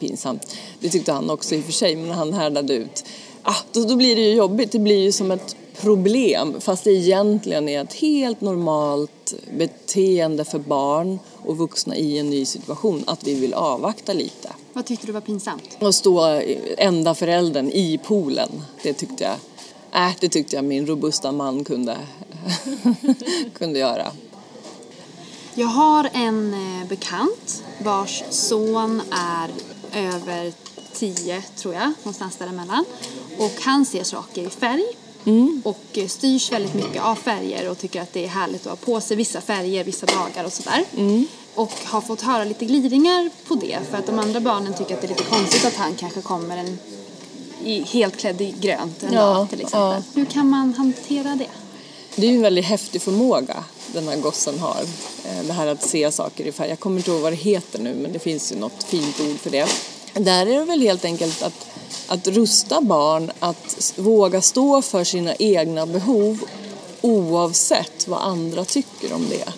pinsamt. 0.03 0.57
Det 0.81 0.89
tyckte 0.89 1.13
han 1.13 1.31
också 1.31 1.55
i 1.55 1.61
och 1.61 1.65
för 1.65 1.73
sig, 1.73 1.97
men 1.97 2.11
han 2.11 2.33
härdade 2.33 2.75
ut. 2.75 3.05
Ah, 3.43 3.57
då, 3.73 3.85
då 3.85 3.97
blir 3.97 4.17
det 4.17 4.23
ju 4.23 4.35
jobbigt, 4.35 4.73
det 4.73 4.79
blir 4.79 4.99
ju 4.99 5.13
som 5.13 5.31
ett 5.31 5.57
problem 5.81 6.61
fast 6.61 6.85
det 6.85 6.91
egentligen 6.91 7.69
är 7.69 7.83
ett 7.83 7.95
helt 7.95 8.41
normalt 8.41 9.35
beteende 9.59 10.45
för 10.45 10.59
barn 10.59 11.19
och 11.45 11.57
vuxna 11.57 11.97
i 11.97 12.19
en 12.19 12.31
ny 12.31 12.45
situation 12.45 13.05
att 13.07 13.27
vi 13.27 13.35
vill 13.35 13.55
avvakta 13.55 14.13
lite. 14.13 14.53
Vad 14.73 14.87
tyckte 14.87 15.07
du 15.07 15.13
var 15.13 15.21
pinsamt? 15.21 15.77
Att 15.79 15.95
stå 15.95 16.41
enda 16.79 17.15
föräldern 17.15 17.69
i 17.69 17.99
poolen, 17.99 18.63
det 18.83 18.93
tyckte 18.93 19.25
jag, 19.25 19.37
äh, 20.07 20.13
det 20.21 20.29
tyckte 20.29 20.57
jag 20.57 20.65
min 20.65 20.87
robusta 20.87 21.33
man 21.33 21.65
kunde, 21.65 21.97
kunde 23.59 23.79
göra. 23.79 24.07
Jag 25.55 25.67
har 25.67 26.11
en 26.13 26.55
eh, 26.55 26.89
bekant 26.89 27.65
vars 27.85 28.23
son 28.31 29.03
är 29.11 29.51
över 29.95 30.53
tio, 30.93 31.43
tror 31.57 31.75
jag, 31.75 31.93
någonstans 31.99 32.37
däremellan. 32.37 32.85
Och 33.39 33.53
han 33.61 33.85
ser 33.85 34.05
saker 34.05 34.47
i 34.47 34.51
färg 34.51 34.85
Mm. 35.25 35.63
Och 35.65 35.99
styrs 36.09 36.53
väldigt 36.53 36.75
mycket 36.75 37.03
av 37.03 37.15
färger 37.15 37.71
och 37.71 37.79
tycker 37.79 38.03
att 38.03 38.13
det 38.13 38.25
är 38.25 38.29
härligt 38.29 38.67
att 38.67 38.79
ha 38.79 38.95
på 38.95 39.01
sig 39.01 39.17
vissa 39.17 39.41
färger 39.41 39.85
vissa 39.85 40.07
dagar 40.07 40.45
och 40.45 40.53
sådär. 40.53 40.85
Mm. 40.97 41.27
Och 41.55 41.73
har 41.85 42.01
fått 42.01 42.23
höra 42.23 42.45
lite 42.45 42.65
glidningar 42.65 43.31
på 43.49 43.55
det 43.55 43.79
för 43.91 43.99
att 43.99 44.07
de 44.07 44.19
andra 44.19 44.41
barnen 44.41 44.75
tycker 44.75 44.95
att 44.95 45.01
det 45.01 45.07
är 45.07 45.09
lite 45.09 45.25
konstigt 45.25 45.65
att 45.65 45.77
han 45.77 45.95
kanske 45.95 46.21
kommer 46.21 46.57
en, 46.57 46.79
i, 47.65 47.83
helt 47.83 48.17
klädd 48.17 48.41
i 48.41 48.55
grönt 48.61 49.03
en 49.03 49.13
ja, 49.13 49.21
dag 49.21 49.51
till 49.51 49.61
exempel. 49.61 49.81
Ja. 49.81 50.03
Hur 50.15 50.25
kan 50.25 50.51
man 50.51 50.75
hantera 50.75 51.35
det? 51.35 51.51
Det 52.17 52.27
är 52.27 52.31
ju 52.31 52.37
en 52.37 52.43
väldigt 52.43 52.65
häftig 52.65 53.03
förmåga 53.03 53.65
den 53.87 54.09
här 54.09 54.17
gossen 54.17 54.59
har. 54.59 54.81
Eh, 55.25 55.45
det 55.47 55.53
här 55.53 55.67
att 55.67 55.83
se 55.83 56.13
saker 56.13 56.45
i 56.45 56.53
färg. 56.53 56.69
Jag 56.69 56.81
kommer 56.81 56.97
inte 56.97 57.11
ihåg 57.11 57.21
vad 57.21 57.33
det 57.33 57.37
heter 57.37 57.79
nu 57.79 57.95
men 57.95 58.13
det 58.13 58.19
finns 58.19 58.53
ju 58.53 58.57
något 58.57 58.83
fint 58.83 59.21
ord 59.21 59.39
för 59.39 59.51
det. 59.51 59.69
Där 60.15 60.47
är 60.47 60.59
det 60.59 60.65
väl 60.65 60.81
helt 60.81 61.05
enkelt 61.05 61.43
att 61.43 61.67
att 62.07 62.29
rusta 62.29 62.81
barn 62.81 63.33
att 63.39 63.93
våga 63.97 64.41
stå 64.41 64.83
för 64.83 65.05
sina 65.05 65.35
egna 65.35 65.87
behov 65.87 66.45
oavsett 67.01 68.09
vad 68.09 68.21
andra 68.21 68.65
tycker 68.65 69.13
om 69.13 69.27
det. 69.29 69.53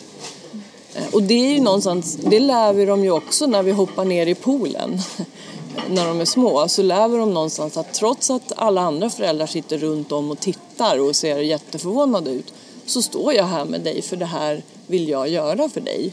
Eh, 0.95 1.15
och 1.15 1.23
det 1.23 1.35
är 1.35 1.53
ju 1.53 1.61
någonstans, 1.61 2.17
det 2.17 2.41
lär 2.41 2.73
vi 2.73 2.85
dem 2.85 3.05
ju 3.05 3.11
också 3.11 3.47
när 3.47 3.63
vi 3.63 3.73
hoppar 3.73 4.05
ner 4.05 4.27
i 4.27 4.35
poolen 4.35 5.01
när 5.89 6.07
de 6.07 6.21
är 6.21 6.25
små 6.25 6.69
så 6.69 6.83
lär 6.83 7.09
vi 7.09 7.17
dem 7.17 7.35
någonstans 7.35 7.77
att 7.77 7.95
trots 7.95 8.31
att 8.31 8.53
alla 8.57 8.81
andra 8.81 9.11
föräldrar 9.11 9.47
sitter 9.47 9.79
runt 9.79 10.13
om 10.13 10.31
och 10.31 10.41
tittar 10.41 10.64
och 10.81 11.17
ser 11.17 11.39
jätteförvånad 11.39 12.29
ut 12.29 12.53
så 12.87 13.03
står 13.03 13.33
jag 13.33 13.45
här 13.45 13.65
med 13.65 13.81
dig 13.81 14.03
för 14.03 14.17
det 14.17 14.27
här 14.27 14.63
vill 14.87 15.09
jag 15.09 15.29
göra 15.29 15.69
för 15.69 15.81
dig. 15.81 16.13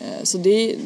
Eh, 0.00 0.22
så 0.22 0.38
det, 0.38 0.76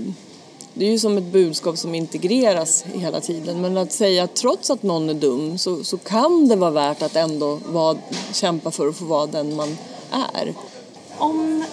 det 0.74 0.86
är 0.86 0.90
ju 0.90 0.98
som 0.98 1.18
ett 1.18 1.32
budskap 1.32 1.78
som 1.78 1.94
integreras 1.94 2.84
hela 2.94 3.20
tiden. 3.20 3.60
Men 3.60 3.76
att 3.76 3.92
säga 3.92 4.24
att 4.24 4.34
trots 4.34 4.70
att 4.70 4.82
någon 4.82 5.10
är 5.10 5.14
dum 5.14 5.58
så, 5.58 5.84
så 5.84 5.98
kan 5.98 6.48
det 6.48 6.56
vara 6.56 6.70
värt 6.70 7.02
att 7.02 7.16
ändå 7.16 7.58
vara, 7.66 7.98
kämpa 8.32 8.70
för 8.70 8.88
att 8.88 8.96
få 8.96 9.04
vara 9.04 9.26
den 9.26 9.56
man 9.56 9.78
är. 10.10 10.54
Om 11.18 11.64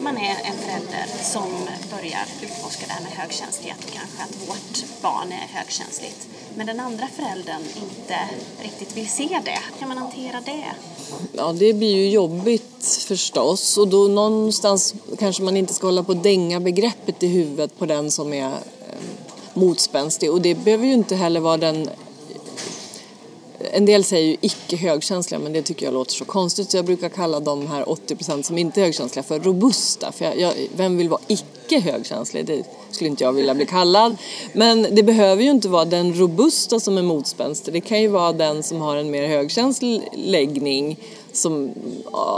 man 0.00 0.16
är 0.16 0.36
en 0.44 0.58
förälder 0.58 1.06
som 1.22 1.50
börjar 1.90 2.26
utforska 2.42 2.86
det 2.86 2.92
här 2.92 3.02
med 3.02 3.12
högkänslighet 3.12 3.78
och 3.84 3.92
kanske 3.92 4.22
att 4.22 4.48
vårt 4.48 5.02
barn 5.02 5.32
är 5.32 5.58
högkänsligt 5.58 6.28
men 6.56 6.66
den 6.66 6.80
andra 6.80 7.06
föräldern 7.06 7.62
inte 7.76 8.18
riktigt 8.62 8.96
vill 8.96 9.08
se 9.08 9.40
det. 9.44 9.58
Hur 9.72 9.78
kan 9.78 9.88
man 9.88 9.98
hantera 9.98 10.40
det? 10.40 10.64
Ja, 11.32 11.52
det 11.52 11.72
blir 11.72 11.96
ju 11.96 12.10
jobbigt 12.10 13.04
förstås 13.08 13.78
och 13.78 13.88
då 13.88 14.08
någonstans 14.08 14.94
kanske 15.18 15.42
man 15.42 15.56
inte 15.56 15.74
ska 15.74 15.86
hålla 15.86 16.02
på 16.02 16.12
att 16.12 16.22
dänga 16.22 16.60
begreppet 16.60 17.22
i 17.22 17.26
huvudet 17.26 17.78
på 17.78 17.86
den 17.86 18.10
som 18.10 18.32
är 18.32 18.46
eh, 18.46 18.58
motspänstig 19.54 20.32
och 20.32 20.40
det 20.40 20.54
behöver 20.54 20.86
ju 20.86 20.92
inte 20.92 21.16
heller 21.16 21.40
vara 21.40 21.56
den 21.56 21.90
en 23.58 23.84
del 23.84 24.04
säger 24.04 24.28
ju 24.28 24.36
icke 24.40 24.76
högkänsliga 24.76 25.38
men 25.38 25.52
det 25.52 25.62
tycker 25.62 25.86
jag 25.86 25.94
låter 25.94 26.12
så 26.12 26.24
konstigt 26.24 26.70
så 26.70 26.76
jag 26.76 26.84
brukar 26.84 27.08
kalla 27.08 27.40
de 27.40 27.66
här 27.66 27.84
80% 27.84 28.42
som 28.42 28.58
inte 28.58 28.80
är 28.80 28.84
högkänsliga 28.84 29.22
för 29.22 29.40
robusta. 29.40 30.12
För 30.12 30.24
jag, 30.24 30.38
jag, 30.38 30.52
vem 30.76 30.96
vill 30.96 31.08
vara 31.08 31.20
icke 31.26 31.55
icke 31.66 31.80
högkänslig. 31.80 32.46
Det 32.46 32.64
skulle 32.90 33.10
inte 33.10 33.24
jag 33.24 33.32
vilja 33.32 33.54
bli 33.54 33.66
kallad. 33.66 34.16
Men 34.52 34.86
det 34.90 35.02
behöver 35.02 35.42
ju 35.42 35.50
inte 35.50 35.68
vara 35.68 35.84
den 35.84 36.14
robusta 36.14 36.80
som 36.80 36.98
är 36.98 37.02
motspänstig. 37.02 37.74
Det 37.74 37.80
kan 37.80 38.02
ju 38.02 38.08
vara 38.08 38.32
den 38.32 38.62
som 38.62 38.80
har 38.80 38.96
en 38.96 39.10
mer 39.10 39.26
högkänslig 39.26 40.08
läggning 40.14 40.98
som 41.32 41.70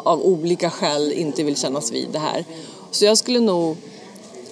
av 0.04 0.22
olika 0.22 0.70
skäl 0.70 1.12
inte 1.12 1.42
vill 1.42 1.56
kännas 1.56 1.92
vid 1.92 2.08
det 2.12 2.18
här. 2.18 2.44
Så 2.90 3.04
jag 3.04 3.18
skulle 3.18 3.40
nog 3.40 3.76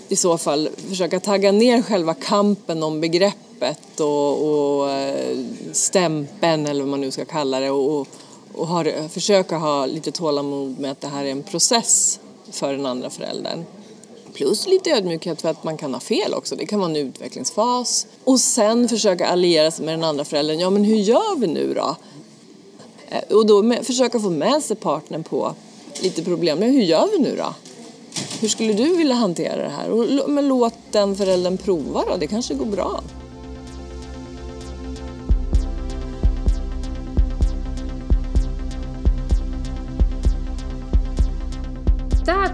i 0.09 0.17
så 0.17 0.39
fall 0.39 0.69
försöka 0.89 1.21
tagga 1.21 1.53
ner 1.53 1.83
själva 1.83 2.15
kampen 2.15 2.83
om 2.83 3.01
begreppet 3.01 4.01
och, 4.01 4.49
och 4.49 4.91
eh, 4.91 5.39
stämpeln 5.73 6.67
eller 6.67 6.81
vad 6.81 6.91
man 6.91 7.01
nu 7.01 7.11
ska 7.11 7.25
kalla 7.25 7.61
det 7.61 7.71
och, 7.71 8.09
och 8.55 8.67
har, 8.67 9.09
försöka 9.09 9.57
ha 9.57 9.87
lite 9.87 10.13
tålamod 10.13 10.79
med 10.79 10.91
att 10.91 11.01
det 11.01 11.09
här 11.09 11.25
är 11.25 11.31
en 11.31 11.43
process 11.43 12.21
för 12.51 12.73
den 12.73 12.87
andra 12.87 13.11
föräldern. 13.11 13.65
Plus 14.37 14.67
lite 14.67 14.91
ödmjukhet 14.91 15.43
för 15.43 15.49
att 15.49 15.65
man 15.65 15.77
kan 15.77 15.95
ha 15.95 16.01
fel 16.01 16.35
också, 16.35 16.57
det 16.57 16.67
kan 16.67 16.81
vara 16.81 16.91
en 16.91 16.97
utvecklingsfas. 16.97 18.07
Och 18.25 18.41
sen 18.41 18.89
försöka 18.89 19.27
alliera 19.27 19.71
sig 19.71 19.85
med 19.85 19.95
den 19.95 20.05
andra 20.05 20.25
föräldern, 20.25 20.59
ja 20.59 20.71
men 20.71 20.85
hur 20.85 20.97
gör 20.97 21.39
vi 21.39 21.47
nu 21.47 21.75
då? 21.75 21.97
Eh, 23.09 23.37
och 23.37 23.47
då 23.47 23.63
med, 23.63 23.87
försöka 23.87 24.21
få 24.21 24.31
med 24.31 24.63
sig 24.63 24.77
partnern 24.77 25.25
på 25.25 25.55
lite 26.03 26.23
problem, 26.23 26.59
men 26.59 26.71
hur 26.71 26.83
gör 26.83 27.09
vi 27.13 27.19
nu 27.19 27.37
då? 27.37 27.55
Hur 28.41 28.49
skulle 28.49 28.73
du 28.73 28.97
vilja 28.97 29.15
hantera 29.15 29.63
det 29.63 29.69
här? 29.69 29.91
Och, 29.91 30.31
men 30.31 30.49
låt 30.49 30.75
den 30.91 31.17
föräldern 31.17 31.57
prova 31.57 32.05
då, 32.11 32.17
det 32.17 32.27
kanske 32.27 32.55
går 32.55 32.67
bra. 32.67 33.01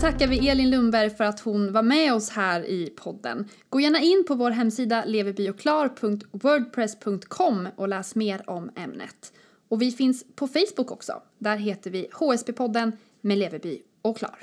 Tackar 0.02 0.26
vi 0.26 0.48
Elin 0.48 0.70
Lundberg 0.70 1.10
för 1.10 1.24
att 1.24 1.40
hon 1.40 1.72
var 1.72 1.82
med 1.82 2.14
oss 2.14 2.30
här 2.30 2.64
i 2.64 2.92
podden. 2.96 3.48
Gå 3.68 3.80
gärna 3.80 4.00
in 4.00 4.24
på 4.28 4.34
vår 4.34 4.50
hemsida 4.50 5.04
leverbioklar.wordpress.com 5.06 7.68
och 7.76 7.88
läs 7.88 8.14
mer 8.14 8.50
om 8.50 8.70
ämnet. 8.76 9.32
Och 9.68 9.82
vi 9.82 9.90
finns 9.90 10.24
på 10.34 10.48
Facebook 10.48 10.90
också. 10.90 11.22
Där 11.38 11.56
heter 11.56 11.90
vi 11.90 12.08
HSB-podden 12.12 12.92
med 13.20 13.38
Leverby 13.38 13.82
och 14.02 14.18
Klar. 14.18 14.38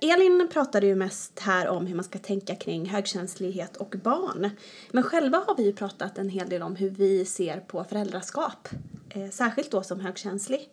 Elin 0.00 0.48
pratade 0.52 0.86
ju 0.86 0.94
mest 0.94 1.38
här 1.38 1.68
om 1.68 1.86
hur 1.86 1.94
man 1.94 2.04
ska 2.04 2.18
tänka 2.18 2.54
kring 2.54 2.86
högkänslighet 2.86 3.76
och 3.76 3.94
barn. 4.02 4.50
Men 4.90 5.02
själva 5.02 5.44
har 5.46 5.56
vi 5.56 5.64
ju 5.64 5.72
pratat 5.72 6.18
en 6.18 6.28
hel 6.28 6.48
del 6.48 6.62
om 6.62 6.76
hur 6.76 6.90
vi 6.90 7.24
ser 7.24 7.60
på 7.60 7.84
föräldraskap. 7.84 8.68
Eh, 9.10 9.28
särskilt 9.30 9.70
då 9.70 9.82
som 9.82 10.00
högkänslig. 10.00 10.68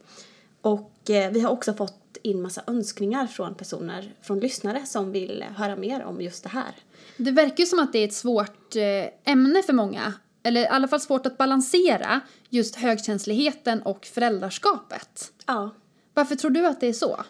Och 0.65 1.09
eh, 1.09 1.31
vi 1.31 1.39
har 1.39 1.51
också 1.51 1.73
fått 1.73 2.17
in 2.21 2.41
massa 2.41 2.63
önskningar 2.67 3.27
från 3.27 3.55
personer, 3.55 4.13
från 4.21 4.39
lyssnare 4.39 4.85
som 4.85 5.11
vill 5.11 5.45
höra 5.55 5.75
mer 5.75 6.03
om 6.03 6.21
just 6.21 6.43
det 6.43 6.49
här. 6.49 6.75
Det 7.17 7.31
verkar 7.31 7.57
ju 7.57 7.65
som 7.65 7.79
att 7.79 7.93
det 7.93 7.99
är 7.99 8.07
ett 8.07 8.13
svårt 8.13 8.75
eh, 8.75 9.31
ämne 9.33 9.63
för 9.63 9.73
många. 9.73 10.13
Eller 10.43 10.61
i 10.61 10.67
alla 10.67 10.87
fall 10.87 10.99
svårt 10.99 11.25
att 11.25 11.37
balansera 11.37 12.21
just 12.49 12.75
högkänsligheten 12.75 13.81
och 13.81 14.05
föräldraskapet. 14.05 15.31
Ja. 15.45 15.69
Varför 16.13 16.35
tror 16.35 16.51
du 16.51 16.67
att 16.67 16.81
det 16.81 16.87
är 16.87 16.93
så? 16.93 17.23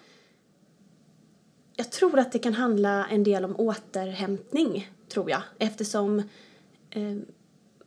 Jag 1.75 1.91
tror 1.91 2.19
att 2.19 2.31
det 2.31 2.39
kan 2.39 2.53
handla 2.53 3.07
en 3.07 3.23
del 3.23 3.45
om 3.45 3.55
återhämtning, 3.59 4.91
tror 5.09 5.29
jag. 5.29 5.41
Eftersom 5.59 6.19
eh, 6.89 7.17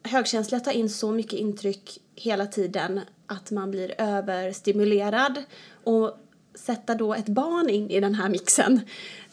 högkänsliga 0.03 0.61
tar 0.61 0.73
in 0.73 0.91
så 0.91 1.13
mycket 1.13 1.39
intryck 1.39 1.99
hela 2.15 2.47
tiden 2.47 3.01
att 3.29 3.51
man 3.51 3.71
blir 3.71 3.95
överstimulerad. 3.99 5.43
Och 5.85 6.19
sätta 6.55 6.95
då 6.95 7.15
ett 7.15 7.29
barn 7.29 7.69
in 7.69 7.91
i 7.91 8.01
den 8.01 8.15
här 8.15 8.29
mixen, 8.29 8.81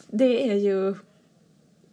det 0.06 0.50
är 0.50 0.54
ju 0.54 0.94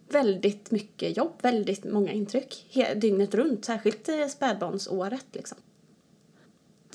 väldigt 0.08 0.70
mycket 0.70 1.16
jobb, 1.16 1.32
väldigt 1.42 1.84
många 1.84 2.12
intryck 2.12 2.74
dygnet 2.96 3.34
runt, 3.34 3.64
särskilt 3.64 4.08
eh, 4.08 4.26
spädbarnsåret 4.26 5.26
liksom. 5.32 5.58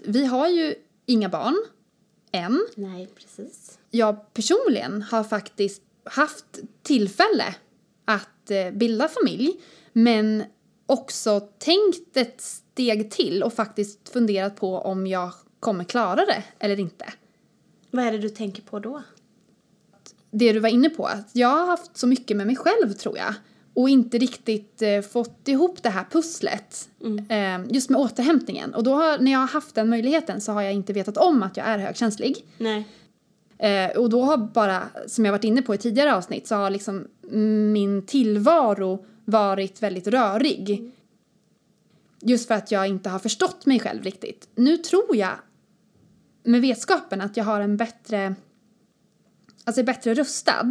Vi 0.03 0.25
har 0.25 0.47
ju 0.47 0.75
inga 1.05 1.29
barn, 1.29 1.55
än. 2.31 2.67
Nej, 2.75 3.07
precis. 3.15 3.79
jag 3.91 4.33
personligen 4.33 5.01
har 5.01 5.23
faktiskt 5.23 5.81
haft 6.03 6.59
tillfälle 6.81 7.55
att 8.05 8.51
eh, 8.51 8.71
bilda 8.71 9.07
familj 9.07 9.61
men 9.93 10.43
också 10.89 11.39
tänkt 11.39 12.17
ett 12.17 12.41
steg 12.41 13.11
till 13.11 13.43
och 13.43 13.53
faktiskt 13.53 14.09
funderat 14.09 14.55
på 14.55 14.77
om 14.77 15.07
jag 15.07 15.31
kommer 15.59 15.83
klara 15.83 16.25
det 16.25 16.43
eller 16.59 16.79
inte. 16.79 17.05
Vad 17.91 18.05
är 18.05 18.11
det 18.11 18.17
du 18.17 18.29
tänker 18.29 18.61
på 18.61 18.79
då? 18.79 19.03
Det 20.31 20.53
du 20.53 20.59
var 20.59 20.69
inne 20.69 20.89
på, 20.89 21.05
att 21.05 21.29
jag 21.33 21.47
har 21.47 21.67
haft 21.67 21.97
så 21.97 22.07
mycket 22.07 22.37
med 22.37 22.47
mig 22.47 22.55
själv 22.55 22.93
tror 22.93 23.17
jag 23.17 23.33
och 23.73 23.89
inte 23.89 24.17
riktigt 24.17 24.81
eh, 24.81 25.01
fått 25.01 25.47
ihop 25.47 25.83
det 25.83 25.89
här 25.89 26.05
pusslet 26.11 26.89
eh, 27.29 27.73
just 27.75 27.89
med 27.89 28.01
återhämtningen. 28.01 28.73
Och 28.73 28.83
då 28.83 28.93
har, 28.93 29.17
när 29.17 29.31
jag 29.31 29.39
har 29.39 29.47
haft 29.47 29.75
den 29.75 29.89
möjligheten 29.89 30.41
så 30.41 30.51
har 30.51 30.61
jag 30.61 30.73
inte 30.73 30.93
vetat 30.93 31.17
om 31.17 31.43
att 31.43 31.57
jag 31.57 31.67
är 31.67 31.77
högkänslig. 31.77 32.45
Nej. 32.57 32.87
Eh, 33.57 33.97
och 33.97 34.09
då 34.09 34.21
har 34.21 34.37
bara, 34.37 34.81
som 35.07 35.25
jag 35.25 35.31
varit 35.31 35.43
inne 35.43 35.61
på 35.61 35.75
i 35.75 35.77
tidigare 35.77 36.15
avsnitt, 36.15 36.47
så 36.47 36.55
har 36.55 36.69
liksom 36.69 37.07
min 37.73 38.05
tillvaro 38.05 39.05
varit 39.29 39.83
väldigt 39.83 40.07
rörig. 40.07 40.91
Just 42.21 42.47
för 42.47 42.55
att 42.55 42.71
jag 42.71 42.87
inte 42.87 43.09
har 43.09 43.19
förstått 43.19 43.65
mig 43.65 43.79
själv 43.79 44.03
riktigt. 44.03 44.49
Nu 44.55 44.77
tror 44.77 45.15
jag, 45.15 45.39
med 46.43 46.61
vetskapen, 46.61 47.21
att 47.21 47.37
jag 47.37 47.43
har 47.43 47.61
en 47.61 47.77
bättre, 47.77 48.35
alltså 49.63 49.81
är 49.81 49.85
bättre 49.85 50.13
rustad. 50.13 50.69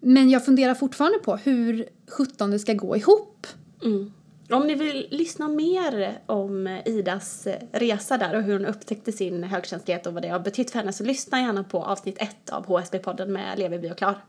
Men 0.00 0.30
jag 0.30 0.44
funderar 0.44 0.74
fortfarande 0.74 1.18
på 1.18 1.36
hur 1.36 1.88
sjutton 2.08 2.50
det 2.50 2.58
ska 2.58 2.74
gå 2.74 2.96
ihop. 2.96 3.46
Mm. 3.84 4.12
Om 4.50 4.66
ni 4.66 4.74
vill 4.74 5.06
lyssna 5.10 5.48
mer 5.48 6.20
om 6.26 6.80
Idas 6.84 7.48
resa 7.72 8.18
där 8.18 8.36
och 8.36 8.42
hur 8.42 8.52
hon 8.52 8.66
upptäckte 8.66 9.12
sin 9.12 9.44
högkänslighet 9.44 10.06
och 10.06 10.14
vad 10.14 10.22
det 10.22 10.28
har 10.28 10.40
betytt 10.40 10.70
för 10.70 10.78
henne 10.78 10.92
så 10.92 11.04
lyssna 11.04 11.40
gärna 11.40 11.64
på 11.64 11.84
avsnitt 11.84 12.22
ett 12.22 12.50
av 12.50 12.66
HSB-podden 12.66 13.26
med 13.26 13.58
Leverby 13.58 13.90
och 13.90 13.98
Klar. 13.98 14.24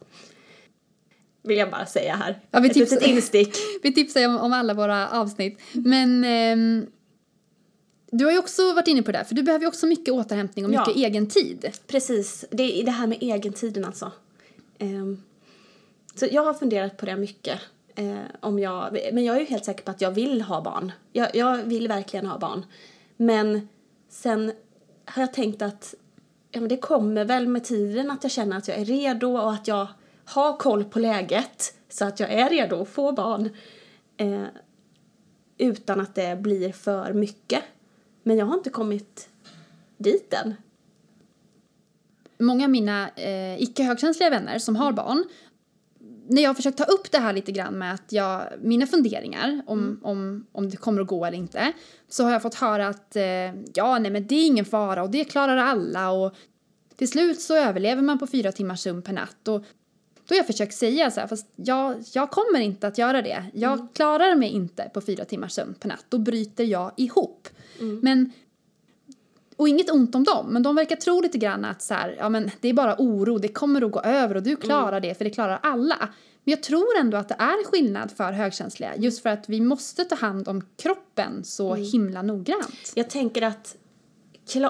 Vill 1.44 1.58
jag 1.58 1.72
bara 1.72 1.86
säga 1.86 2.16
här. 2.16 2.40
Ja, 2.52 2.60
vi 2.60 2.68
Ett 2.68 2.74
tipsar- 2.74 2.96
litet 2.96 3.08
instick. 3.10 3.56
Vi 3.84 3.94
tipsar 3.94 4.20
ju 4.20 4.26
om, 4.28 4.38
om 4.38 4.54
alla 4.54 4.74
våra 4.74 5.10
avsnitt. 5.10 5.60
Men 5.74 6.24
ehm, 6.24 6.86
du 8.12 8.26
har 8.26 8.32
ju 8.32 8.38
också 8.40 8.74
varit 8.74 8.88
inne 8.88 9.04
på 9.04 9.12
det, 9.12 9.18
här, 9.18 9.26
för 9.26 9.36
du 9.36 9.44
behöver 9.44 9.64
ju 9.64 9.68
också 9.68 9.86
mycket 9.86 10.14
återhämtning 10.14 10.66
och 10.66 10.74
Ja. 10.74 10.80
mycket 10.88 10.96
egen 11.04 11.28
tid. 11.30 11.70
Precis, 11.88 12.46
det 12.52 12.82
är 12.82 12.86
det 12.86 12.92
här 12.92 13.08
med 13.08 13.18
egentiden 13.22 13.86
alltså. 13.86 14.12
Ehm, 14.78 15.24
så 16.16 16.28
jag 16.32 16.44
har 16.44 16.54
funderat 16.54 16.98
på 16.98 17.06
det 17.06 17.16
mycket. 17.16 17.60
Eh, 17.96 18.16
om 18.40 18.60
jag, 18.60 18.98
men 19.14 19.24
jag 19.24 19.36
är 19.36 19.40
ju 19.40 19.46
helt 19.46 19.66
säker 19.66 19.84
på 19.84 19.92
att 19.92 20.02
jag 20.02 20.12
vill 20.12 20.42
ha 20.42 20.62
barn. 20.62 20.92
Jag, 21.12 21.36
jag 21.36 21.58
vill 21.58 21.88
verkligen 21.88 22.26
ha 22.26 22.38
barn. 22.40 22.66
Men 23.18 23.68
sen 24.10 24.52
har 25.06 25.22
jag 25.22 25.34
tänkt 25.34 25.62
att 25.62 25.96
ja, 26.52 26.60
men 26.60 26.70
det 26.70 26.78
kommer 26.78 27.26
väl 27.26 27.48
med 27.48 27.64
tiden 27.64 28.12
att 28.12 28.24
jag 28.24 28.32
känner 28.32 28.58
att 28.58 28.68
jag 28.68 28.78
är 28.78 28.86
redo 28.86 29.28
och 29.38 29.54
att 29.54 29.68
jag 29.68 29.88
har 30.26 30.58
koll 30.58 30.84
på 30.84 31.00
läget 31.00 31.74
så 31.90 32.06
att 32.06 32.20
jag 32.20 32.32
är 32.32 32.50
redo 32.50 32.82
att 32.82 32.90
få 32.90 33.12
barn. 33.12 33.50
Eh, 34.18 34.46
utan 35.58 36.02
att 36.02 36.16
det 36.16 36.42
blir 36.42 36.72
för 36.72 37.14
mycket. 37.14 37.64
Men 38.24 38.38
jag 38.38 38.46
har 38.46 38.54
inte 38.54 38.70
kommit 38.70 39.30
dit 39.98 40.34
än. 40.34 40.54
Många 42.40 42.66
av 42.66 42.72
mina 42.72 43.10
eh, 43.10 43.62
icke 43.62 43.84
högkänsliga 43.84 44.30
vänner 44.30 44.60
som 44.60 44.76
har 44.76 44.92
barn, 44.92 45.26
när 46.28 46.42
jag 46.42 46.50
har 46.50 46.56
försökt 46.56 46.78
ta 46.78 46.84
upp 46.84 47.12
det 47.12 47.18
här 47.18 47.34
lite 47.34 47.52
grann 47.52 47.74
med 47.74 47.94
att 47.94 48.12
jag, 48.12 48.42
mina 48.62 48.88
funderingar 48.88 49.62
om, 49.68 50.00
om, 50.04 50.46
om 50.52 50.70
det 50.70 50.78
kommer 50.78 51.02
att 51.02 51.08
gå 51.08 51.26
eller 51.26 51.38
inte, 51.38 51.74
så 52.08 52.24
har 52.24 52.32
jag 52.32 52.42
fått 52.42 52.56
höra 52.56 52.88
att 52.88 53.16
eh, 53.16 53.24
ja, 53.74 54.00
nej 54.00 54.12
men 54.12 54.28
det 54.28 54.36
är 54.36 54.46
ingen 54.46 54.66
fara 54.66 55.04
och 55.04 55.12
det 55.12 55.24
klarar 55.24 55.58
alla 55.58 56.12
och 56.12 56.36
till 56.96 57.08
slut 57.08 57.42
så 57.42 57.56
överlever 57.56 58.02
man 58.02 58.20
på 58.20 58.28
fyra 58.28 58.52
timmars 58.52 58.80
sömn 58.80 59.02
per 59.02 59.14
natt 59.14 59.48
och 59.48 59.64
då 60.28 60.34
har 60.34 60.38
jag 60.38 60.48
försökt 60.48 60.74
säga 60.74 61.12
så 61.12 61.20
här, 61.20 61.28
fast 61.28 61.48
jag, 61.56 62.04
jag 62.14 62.32
kommer 62.32 62.60
inte 62.60 62.88
att 62.88 62.98
göra 62.98 63.22
det. 63.22 63.44
Jag 63.54 63.88
klarar 63.94 64.36
mig 64.36 64.50
inte 64.50 64.90
på 64.94 65.02
fyra 65.02 65.26
timmars 65.26 65.52
sömn 65.52 65.74
per 65.80 65.90
natt. 65.90 66.06
Då 66.10 66.18
bryter 66.18 66.64
jag 66.64 66.92
ihop. 66.98 67.48
Men 68.02 68.32
och 69.56 69.68
inget 69.68 69.90
ont 69.92 70.16
om 70.16 70.24
dem, 70.24 70.48
men 70.50 70.64
de 70.64 70.76
verkar 70.76 70.96
tro 70.96 71.22
lite 71.22 71.38
grann 71.38 71.66
att 71.66 71.82
så 71.82 71.94
här, 71.94 72.16
ja 72.20 72.30
men 72.30 72.52
det 72.62 72.70
är 72.70 72.74
bara 72.74 72.96
oro, 73.00 73.38
det 73.38 73.48
kommer 73.48 73.82
att 73.82 73.92
gå 73.92 74.02
över 74.02 74.36
och 74.36 74.44
du 74.44 74.56
klarar 74.56 75.00
det 75.00 75.18
för 75.18 75.26
det 75.26 75.32
klarar 75.32 75.60
alla. 75.64 75.98
Men 76.44 76.52
jag 76.52 76.64
tror 76.64 76.98
ändå 77.00 77.18
att 77.18 77.30
det 77.30 77.36
är 77.40 77.66
skillnad 77.66 78.12
för 78.12 78.32
högkänsliga 78.32 78.96
just 78.98 79.22
för 79.22 79.30
att 79.30 79.50
vi 79.50 79.62
måste 79.62 80.06
ta 80.06 80.16
hand 80.16 80.48
om 80.48 80.62
kroppen 80.78 81.44
så 81.44 81.76
himla 81.76 82.22
noggrant. 82.22 82.92
Jag 82.96 83.10
tänker 83.10 83.42
att 83.42 83.76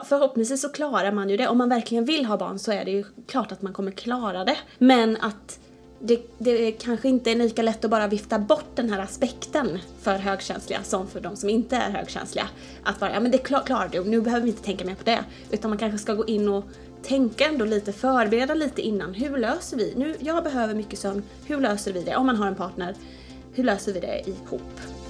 förhoppningsvis 0.05 0.61
så 0.61 0.69
klarar 0.69 1.11
man 1.11 1.29
ju 1.29 1.37
det. 1.37 1.47
Om 1.47 1.57
man 1.57 1.69
verkligen 1.69 2.05
vill 2.05 2.25
ha 2.25 2.37
barn 2.37 2.59
så 2.59 2.71
är 2.71 2.85
det 2.85 2.91
ju 2.91 3.03
klart 3.27 3.51
att 3.51 3.61
man 3.61 3.73
kommer 3.73 3.91
klara 3.91 4.45
det. 4.45 4.57
Men 4.77 5.17
att 5.21 5.59
det, 5.99 6.21
det 6.37 6.67
är 6.67 6.71
kanske 6.71 7.09
inte 7.09 7.31
är 7.31 7.35
lika 7.35 7.61
lätt 7.61 7.85
att 7.85 7.91
bara 7.91 8.07
vifta 8.07 8.39
bort 8.39 8.75
den 8.75 8.89
här 8.89 8.99
aspekten 8.99 9.79
för 10.01 10.17
högkänsliga 10.17 10.83
som 10.83 11.07
för 11.07 11.19
de 11.19 11.35
som 11.35 11.49
inte 11.49 11.75
är 11.75 11.91
högkänsliga. 11.91 12.47
Att 12.83 12.99
bara, 12.99 13.13
ja 13.13 13.19
men 13.19 13.31
det 13.31 13.37
klar, 13.37 13.61
klarar 13.65 13.89
du, 13.91 14.03
nu 14.03 14.21
behöver 14.21 14.43
vi 14.43 14.49
inte 14.49 14.63
tänka 14.63 14.85
mer 14.85 14.95
på 14.95 15.03
det. 15.03 15.23
Utan 15.51 15.71
man 15.71 15.77
kanske 15.77 15.97
ska 15.97 16.13
gå 16.13 16.25
in 16.25 16.49
och 16.49 16.65
tänka 17.03 17.45
ändå 17.45 17.65
lite, 17.65 17.93
förbereda 17.93 18.53
lite 18.53 18.81
innan. 18.81 19.13
Hur 19.13 19.37
löser 19.37 19.77
vi? 19.77 19.93
Nu, 19.97 20.15
jag 20.19 20.43
behöver 20.43 20.73
mycket 20.73 20.99
sömn. 20.99 21.23
Hur 21.45 21.61
löser 21.61 21.93
vi 21.93 22.03
det? 22.03 22.15
Om 22.15 22.25
man 22.25 22.35
har 22.35 22.47
en 22.47 22.55
partner, 22.55 22.95
hur 23.53 23.63
löser 23.63 23.93
vi 23.93 23.99
det 23.99 24.23
ihop? 24.27 25.00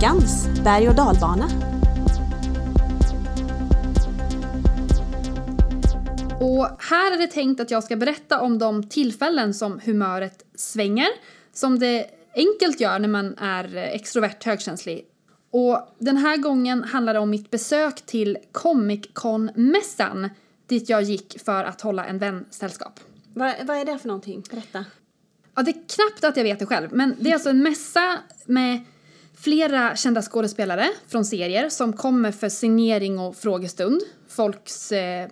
Veckans 0.00 0.46
berg 0.64 0.88
och 0.88 0.94
dalbana. 0.94 1.44
Och 6.40 6.82
här 6.82 7.12
är 7.12 7.18
det 7.18 7.26
tänkt 7.26 7.60
att 7.60 7.70
jag 7.70 7.84
ska 7.84 7.96
berätta 7.96 8.40
om 8.40 8.58
de 8.58 8.88
tillfällen 8.88 9.54
som 9.54 9.80
humöret 9.84 10.44
svänger, 10.54 11.08
som 11.52 11.78
det 11.78 12.06
enkelt 12.34 12.80
gör 12.80 12.98
när 12.98 13.08
man 13.08 13.38
är 13.38 13.76
extrovert 13.76 14.44
högkänslig. 14.44 15.04
Och 15.50 15.96
den 15.98 16.16
här 16.16 16.36
gången 16.36 16.84
handlar 16.84 17.14
det 17.14 17.20
om 17.20 17.30
mitt 17.30 17.50
besök 17.50 18.06
till 18.06 18.38
Comic 18.52 19.08
Con-mässan 19.12 20.30
dit 20.66 20.88
jag 20.88 21.02
gick 21.02 21.40
för 21.44 21.64
att 21.64 21.80
hålla 21.80 22.04
en 22.04 22.18
vänsällskap. 22.18 23.00
Vad, 23.34 23.54
vad 23.62 23.76
är 23.76 23.84
det 23.84 23.98
för 23.98 24.08
någonting? 24.08 24.44
Berätta. 24.50 24.84
Ja, 25.54 25.62
det 25.62 25.70
är 25.70 25.82
knappt 25.88 26.24
att 26.24 26.36
jag 26.36 26.44
vet 26.44 26.58
det 26.58 26.66
själv, 26.66 26.88
men 26.92 27.16
det 27.20 27.30
är 27.30 27.34
alltså 27.34 27.50
en 27.50 27.62
mässa 27.62 28.18
med 28.46 28.84
flera 29.40 29.96
kända 29.96 30.22
skådespelare 30.22 30.88
från 31.08 31.24
serier 31.24 31.68
som 31.68 31.92
kommer 31.92 32.32
för 32.32 32.48
signering 32.48 33.18
och 33.18 33.36
frågestund. 33.36 34.02
Folks 34.28 34.92
eh, 34.92 35.28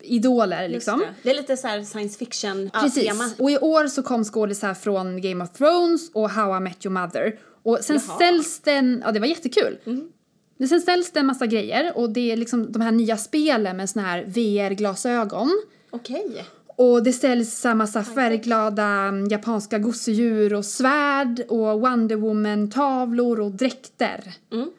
idoler 0.00 0.68
liksom. 0.68 0.98
Det. 0.98 1.14
det. 1.22 1.30
är 1.30 1.34
lite 1.34 1.56
så 1.56 1.68
science 1.84 2.18
fiction 2.18 2.70
Precis. 2.70 3.08
tema. 3.08 3.30
Och 3.38 3.50
i 3.50 3.58
år 3.58 3.86
så 3.86 4.02
kom 4.02 4.24
skådisar 4.24 4.74
från 4.74 5.20
Game 5.20 5.44
of 5.44 5.52
Thrones 5.52 6.10
och 6.14 6.30
How 6.30 6.56
I 6.56 6.60
Met 6.60 6.86
Your 6.86 7.00
Mother. 7.00 7.38
Och 7.62 7.78
sen 7.82 8.00
Jaha. 8.06 8.16
ställs 8.16 8.60
det 8.60 8.72
en, 8.72 9.02
ja 9.04 9.12
det 9.12 9.20
var 9.20 9.26
jättekul. 9.26 9.78
Mm. 9.86 10.08
Men 10.56 10.68
sen 10.68 10.80
ställs 10.80 11.10
det 11.12 11.20
en 11.20 11.26
massa 11.26 11.46
grejer 11.46 11.92
och 11.96 12.10
det 12.10 12.32
är 12.32 12.36
liksom 12.36 12.72
de 12.72 12.82
här 12.82 12.92
nya 12.92 13.16
spelen 13.16 13.76
med 13.76 13.90
såna 13.90 14.06
här 14.06 14.24
VR-glasögon. 14.24 15.62
Okej. 15.90 16.44
Och 16.78 17.02
det 17.02 17.12
säljs 17.12 17.64
massa 17.64 18.04
färgglada 18.04 18.84
mm, 18.84 19.28
japanska 19.28 19.78
gosedjur 19.78 20.54
och 20.54 20.64
svärd 20.64 21.40
och 21.48 21.80
Wonder 21.80 22.16
Woman-tavlor 22.16 23.40
och 23.40 23.50
dräkter. 23.50 24.34
Mm. 24.52 24.70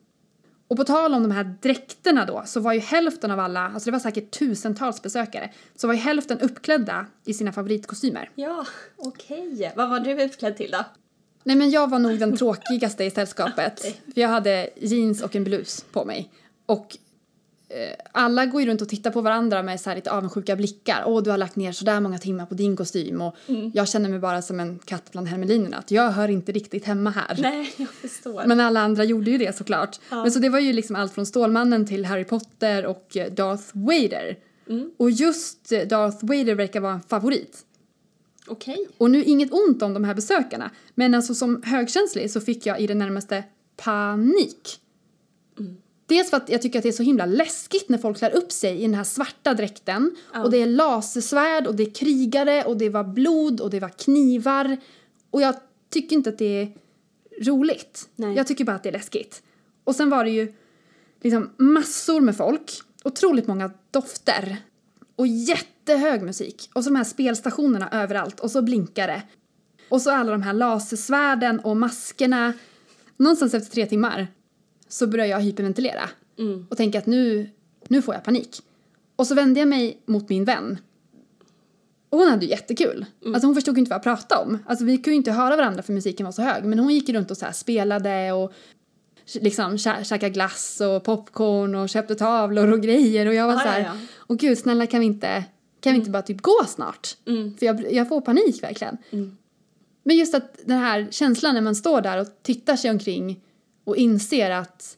Och 0.68 0.78
på 0.78 0.84
tal 0.84 1.14
om 1.14 1.24
de 1.24 1.32
här 1.32 1.56
dräkterna 1.62 2.26
då 2.26 2.44
så 2.46 2.60
var 2.60 2.74
ju 2.74 2.80
hälften 2.80 3.32
av 3.32 3.40
alla, 3.40 3.60
alltså 3.60 3.86
det 3.86 3.92
var 3.92 4.00
säkert 4.00 4.32
tusentals 4.40 5.02
besökare, 5.02 5.52
så 5.76 5.88
var 5.88 5.94
ju 5.94 6.00
hälften 6.00 6.40
uppklädda 6.40 7.06
i 7.26 7.34
sina 7.34 7.52
favoritkostymer. 7.52 8.30
Ja, 8.36 8.66
okej. 8.98 9.74
Vad 9.76 9.90
var 9.90 10.00
du 10.00 10.24
utklädd 10.24 10.58
till 10.58 10.72
då? 10.72 10.86
Nej 11.44 11.56
men 11.56 11.70
jag 11.70 11.90
var 11.90 12.00
nog 12.00 12.20
den 12.20 12.38
tråkigaste 12.38 13.04
i 13.04 13.12
sällskapet. 13.12 13.82
För 14.14 14.22
jag 14.22 14.30
hade 14.30 14.70
jeans 14.76 15.22
och 15.22 15.36
en 15.36 15.44
blus 15.44 15.86
på 15.92 16.06
mig. 16.06 16.32
Och 16.66 16.98
alla 18.12 18.46
går 18.46 18.62
ju 18.62 18.68
runt 18.68 18.82
och 18.82 18.90
tittar 18.90 19.12
på 19.12 19.22
varandra 19.22 19.64
med 19.64 19.82
så 19.82 19.90
här 19.90 19.96
lite 19.96 20.12
avundsjuka 20.12 20.56
blickar. 20.56 21.04
Åh, 21.06 21.24
du 21.24 21.30
har 21.30 21.38
lagt 21.38 21.56
ner 21.56 21.72
så 21.72 21.86
där 21.86 22.00
många 22.00 22.18
timmar 22.18 22.46
på 22.46 22.56
din 22.56 22.76
kostym. 22.76 23.22
Och 23.22 23.36
jag 23.74 23.88
känner 23.88 24.10
mig 24.10 24.20
bara 24.20 24.42
som 24.42 24.60
en 24.60 24.80
katt 24.80 25.12
bland 25.12 25.28
hermelinerna. 25.28 25.78
Att 25.78 25.92
jag 25.92 26.12
hör 26.12 26.28
inte 26.28 26.52
riktigt 26.52 26.86
hemma 26.86 27.10
här. 27.10 27.38
Nej, 27.42 27.74
jag 27.78 27.90
förstår. 27.90 28.44
Men 28.46 28.60
alla 28.60 28.80
andra 28.80 29.04
gjorde 29.04 29.32
ju 29.32 29.38
det 29.38 29.58
såklart. 29.58 30.00
Men 30.10 30.32
så 30.32 30.40
det 30.40 30.50
var 30.50 30.60
ju 30.60 30.74
liksom 30.74 30.96
allt 30.96 31.14
från 31.14 31.26
Stålmannen 31.26 31.86
till 31.86 32.06
Harry 32.06 32.24
Potter 32.24 32.86
och 32.86 33.18
eh, 33.18 33.32
Darth 33.32 33.64
Vader. 33.74 34.38
Och 34.98 35.12
just 35.12 35.72
eh, 35.72 35.82
Darth 35.82 36.26
Vader 36.26 36.56
verkar 36.56 36.80
vara 36.80 36.94
en 36.94 37.02
favorit. 37.02 37.66
Okej. 38.48 38.88
Och 38.98 39.12
nu 39.12 39.24
inget 39.24 39.54
ont 39.54 39.82
om 39.84 39.94
de 39.94 40.04
här 40.04 40.14
besökarna, 40.14 40.72
men 40.96 41.14
alltså 41.14 41.36
som 41.36 41.64
högkänslig 41.66 42.32
så 42.32 42.42
fick 42.42 42.66
jag 42.66 42.80
i 42.80 42.88
det 42.88 42.96
närmaste 42.96 43.44
panik. 43.78 44.80
Dels 46.10 46.30
för 46.30 46.38
att 46.38 46.50
jag 46.50 46.62
tycker 46.62 46.80
att 46.80 46.84
det 46.84 46.90
är 46.90 46.94
så 46.94 47.04
himla 47.04 47.26
läskigt 47.26 47.90
när 47.90 47.98
folk 47.98 48.18
klär 48.18 48.36
upp 48.36 48.52
sig 48.52 48.78
i 48.78 48.82
den 48.82 48.94
här 48.94 49.04
svarta 49.04 49.54
dräkten 49.54 50.16
och 50.44 50.52
det 50.52 50.58
är 50.58 50.68
lasersvärd 50.68 51.68
och 51.68 51.76
det 51.76 51.84
är 51.84 51.92
krigare 51.92 52.64
och 52.64 52.78
det 52.78 52.90
var 52.90 53.04
blod 53.04 53.62
och 53.62 53.70
det 53.70 53.80
var 53.80 53.90
knivar 53.90 54.78
och 55.32 55.42
jag 55.42 55.56
tycker 55.90 56.16
inte 56.16 56.30
att 56.30 56.38
det 56.38 56.62
är 56.62 56.74
roligt. 57.42 58.10
Nej. 58.16 58.36
Jag 58.36 58.48
tycker 58.48 58.66
bara 58.66 58.76
att 58.76 58.84
det 58.84 58.90
är 58.90 58.94
läskigt. 58.94 59.44
Och 59.84 59.96
sen 59.96 60.10
var 60.10 60.24
det 60.24 60.30
ju 60.30 60.54
liksom 61.22 61.50
massor 61.58 62.22
med 62.22 62.38
folk, 62.38 62.72
otroligt 63.04 63.48
många 63.48 63.72
dofter 63.92 64.58
och 65.16 65.28
jättehög 65.28 66.22
musik. 66.22 66.70
Och 66.74 66.84
så 66.84 66.90
de 66.90 66.96
här 66.96 67.04
spelstationerna 67.04 67.90
överallt 67.92 68.40
och 68.40 68.52
så 68.52 68.62
blinkar 68.62 69.08
det. 69.08 69.22
Och 69.90 70.02
så 70.02 70.12
alla 70.12 70.32
de 70.32 70.42
här 70.42 70.54
lasersvärden 70.54 71.60
och 71.60 71.78
maskerna. 71.78 72.54
Någonstans 73.18 73.54
efter 73.54 73.72
tre 73.72 73.86
timmar 73.86 74.28
så 74.90 75.08
börjar 75.08 75.26
jag 75.26 75.42
hyperventilera 75.42 76.10
och 76.70 76.78
tänka 76.78 76.98
att 77.00 77.06
nu, 77.06 77.50
nu 77.88 78.02
får 78.02 78.14
jag 78.16 78.24
panik. 78.24 78.62
Och 79.16 79.28
så 79.28 79.36
vände 79.36 79.60
jag 79.60 79.70
mig 79.70 80.02
mot 80.06 80.30
min 80.30 80.46
vän. 80.46 80.78
Och 82.10 82.20
hon 82.20 82.28
hade 82.30 82.46
ju 82.46 82.52
jättekul. 82.52 83.06
Alltså 83.26 83.48
hon 83.48 83.56
förstod 83.56 83.78
inte 83.78 83.90
vad 83.90 83.96
jag 83.96 84.04
pratade 84.04 84.42
om. 84.42 84.58
Alltså 84.66 84.86
vi 84.86 84.98
kunde 84.98 85.10
ju 85.10 85.16
inte 85.16 85.32
höra 85.32 85.56
varandra 85.56 85.84
för 85.84 85.94
musiken 85.94 86.26
var 86.26 86.32
så 86.32 86.42
hög. 86.42 86.64
Men 86.64 86.80
hon 86.80 86.94
gick 86.94 87.10
runt 87.10 87.32
och 87.32 87.38
så 87.38 87.46
spelade 87.54 88.32
och 88.32 88.54
liksom 89.42 89.76
kä- 89.78 90.04
käkade 90.04 90.30
glass 90.30 90.82
och 90.82 91.04
popcorn 91.04 91.76
och 91.76 91.90
köpte 91.90 92.16
tavlor 92.16 92.72
och 92.72 92.82
grejer. 92.82 93.26
Och 93.26 93.34
jag 93.34 93.48
var 93.48 93.54
Ja, 93.54 93.60
så 93.60 93.68
här, 93.68 93.80
ja, 93.80 93.86
ja. 93.86 94.00
åh 94.28 94.38
gud 94.38 94.58
snälla 94.58 94.88
kan 94.88 95.00
vi 95.00 95.06
inte, 95.06 95.44
kan 95.82 95.94
vi 95.94 96.00
inte 96.00 96.12
bara 96.12 96.22
typ 96.22 96.42
gå 96.42 96.66
snart? 96.68 97.08
För 97.60 97.66
jag, 97.66 97.94
jag 97.94 98.10
får 98.10 98.22
panik 98.22 98.64
verkligen. 98.64 98.98
Men 100.04 100.16
just 100.18 100.36
att 100.36 100.58
den 100.66 100.80
här 100.80 101.08
känslan 101.12 101.56
när 101.56 101.62
man 101.62 101.76
står 101.76 102.02
där 102.02 102.22
och 102.22 102.28
tittar 102.44 102.76
sig 102.76 102.92
omkring 102.92 103.40
och 103.90 103.98
inser 103.98 104.52
att 104.52 104.98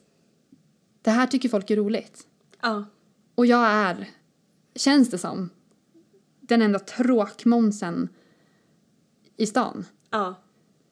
det 1.02 1.10
här 1.10 1.26
tycker 1.26 1.48
folk 1.48 1.70
är 1.70 1.76
roligt. 1.76 2.26
Ja. 2.62 2.84
Och 3.34 3.46
jag 3.46 3.66
är, 3.66 4.08
känns 4.74 5.10
det 5.10 5.18
som, 5.18 5.50
den 6.40 6.62
enda 6.62 6.78
tråkmånsen 6.78 8.08
i 9.36 9.46
stan. 9.46 9.84
Ja. 10.10 10.34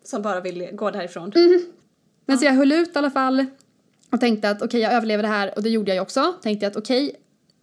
Som 0.03 0.23
bara 0.23 0.41
vill 0.41 0.69
gå 0.73 0.91
därifrån. 0.91 1.33
Men 2.27 2.39
så 2.39 2.45
jag 2.45 2.53
höll 2.53 2.73
ut 2.73 2.89
i 2.89 2.99
alla 2.99 3.11
fall 3.11 3.47
och 4.13 4.21
tänkte 4.21 4.51
att 4.51 4.63
okej 4.63 4.81
jag 4.81 4.93
överlever 4.93 5.23
det 5.23 5.29
här 5.29 5.53
och 5.57 5.63
det 5.63 5.71
gjorde 5.71 5.91
jag 5.91 5.97
ju 5.97 6.01
också. 6.01 6.35
Tänkte 6.43 6.67
att 6.67 6.77
okej 6.77 7.17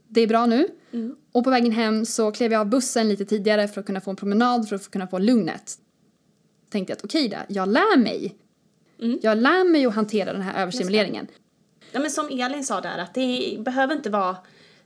det 0.07 0.21
är 0.21 0.27
bra 0.27 0.45
nu. 0.45 0.67
Och 1.31 1.43
på 1.43 1.49
vägen 1.49 1.71
hem 1.71 2.05
så 2.05 2.31
klev 2.31 2.51
jag 2.51 2.59
av 2.59 2.69
bussen 2.69 3.09
lite 3.09 3.25
tidigare 3.25 3.67
för 3.67 3.79
att 3.79 3.87
kunna 3.87 4.01
få 4.01 4.09
en 4.09 4.15
promenad 4.15 4.69
för 4.69 4.75
att 4.75 4.91
kunna 4.91 5.07
få 5.07 5.19
lugnet. 5.19 5.77
Tänkte 6.69 6.93
att 6.93 7.03
okej 7.03 7.29
då, 7.29 7.37
jag 7.47 7.69
lär 7.69 7.97
mig. 7.97 8.35
Jag 9.21 9.37
lär 9.37 9.63
mig 9.71 9.85
att 9.85 9.95
hantera 9.95 10.33
den 10.33 10.41
här 10.41 10.61
överstimuleringen. 10.61 11.27
Ja, 11.91 11.99
men 11.99 12.11
som 12.11 12.27
Elin 12.29 12.63
sa 12.63 12.81
där, 12.81 12.97
att 12.97 13.13
det 13.13 13.57
behöver 13.59 13.95
inte 13.95 14.09
vara 14.09 14.37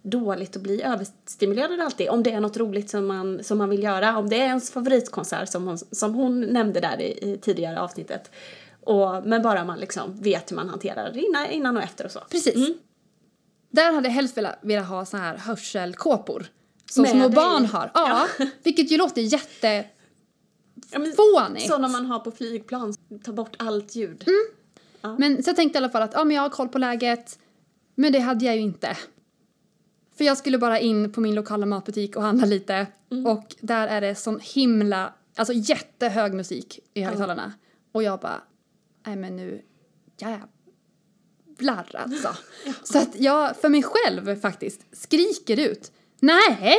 dåligt 0.02 0.56
att 0.56 0.62
bli 0.62 0.82
överstimulerad 0.84 1.80
alltid. 1.80 2.10
Om 2.10 2.24
det 2.24 2.32
är 2.32 2.39
något 2.39 2.58
roligt 2.58 2.89
som 2.89 3.08
man, 3.08 3.43
som 3.43 3.58
man 3.58 3.69
vill 3.69 3.84
göra. 3.84 4.17
Om 4.17 4.30
det 4.30 4.36
är 4.36 4.45
ens 4.45 4.71
favoritkonsert 4.71 5.50
som 5.50 5.67
hon, 5.67 5.78
som 5.78 6.13
hon 6.13 6.41
nämnde 6.41 6.80
där 6.80 7.02
i, 7.02 7.32
i 7.32 7.38
tidigare 7.41 7.82
avsnittet. 7.82 8.32
Och, 8.84 9.28
men 9.28 9.41
bara 9.41 9.65
man 9.65 9.80
liksom 9.80 10.21
vet 10.21 10.52
hur 10.52 10.56
man 10.56 10.69
hanterar 10.69 11.12
det 11.13 11.19
innan, 11.19 11.45
innan 11.45 11.78
och 11.78 11.84
efter 11.84 12.06
och 12.06 12.12
så. 12.12 12.19
Precis. 12.30 12.69
Där 13.71 13.93
hade 13.93 14.08
jag 14.08 14.13
helst 14.13 14.38
velat, 14.38 14.60
velat 14.62 14.88
ha 14.88 15.06
så 15.06 15.17
här 15.17 15.38
hörselkåpor. 15.38 16.45
Som 16.91 17.02
Med 17.02 17.12
små 17.12 17.28
dig? 17.28 17.36
barn 17.36 17.65
har. 17.65 17.91
Ja, 17.93 18.28
vilket 18.63 18.91
ju 18.91 18.97
låter 18.97 19.21
jätte... 19.21 19.86
Ja, 20.89 21.00
men, 21.00 21.13
Fånigt. 21.13 21.67
Sådana 21.67 21.88
man 21.88 22.06
har 22.06 22.20
på 22.20 22.32
flygplan, 22.32 22.94
ta 23.24 23.32
bort 23.32 23.56
allt 23.60 23.96
ljud. 23.96 24.26
Men 25.17 25.44
så 25.44 25.50
jag 25.50 25.56
tänkte 25.56 25.78
i 25.78 25.80
alla 25.80 25.89
fall 25.89 26.02
att 26.02 26.13
ja, 26.13 26.24
men 26.24 26.36
jag 26.36 26.44
har 26.44 26.50
koll 26.50 26.70
på 26.70 26.78
läget. 26.78 27.39
Men 27.96 28.12
det 28.12 28.20
hade 28.20 28.46
jag 28.46 28.56
ju 28.56 28.62
inte. 28.62 28.98
För 30.17 30.26
jag 30.26 30.38
skulle 30.38 30.58
bara 30.58 30.80
in 30.80 31.12
på 31.12 31.22
min 31.22 31.36
lokala 31.36 31.65
matbutik 31.65 32.15
och 32.15 32.22
handla 32.22 32.46
lite. 32.46 32.88
Och 33.28 33.56
där 33.62 33.88
är 33.88 34.02
det 34.02 34.15
sån 34.15 34.39
himla, 34.41 35.13
alltså 35.36 35.54
jättehög 35.54 36.34
musik 36.34 36.80
i 36.94 37.02
högtalarna. 37.02 37.54
Och 37.91 38.04
jag 38.04 38.20
bara, 38.20 38.41
nej 39.06 39.15
men 39.15 39.36
nu, 39.36 39.62
jävlar 40.17 41.88
alltså. 41.94 42.36
Så 42.84 42.98
att 42.98 43.20
jag 43.20 43.58
för 43.58 43.70
mig 43.70 43.84
själv 43.84 44.39
faktiskt 44.41 44.82
skriker 44.91 45.60
ut, 45.60 45.91
nej! 46.20 46.78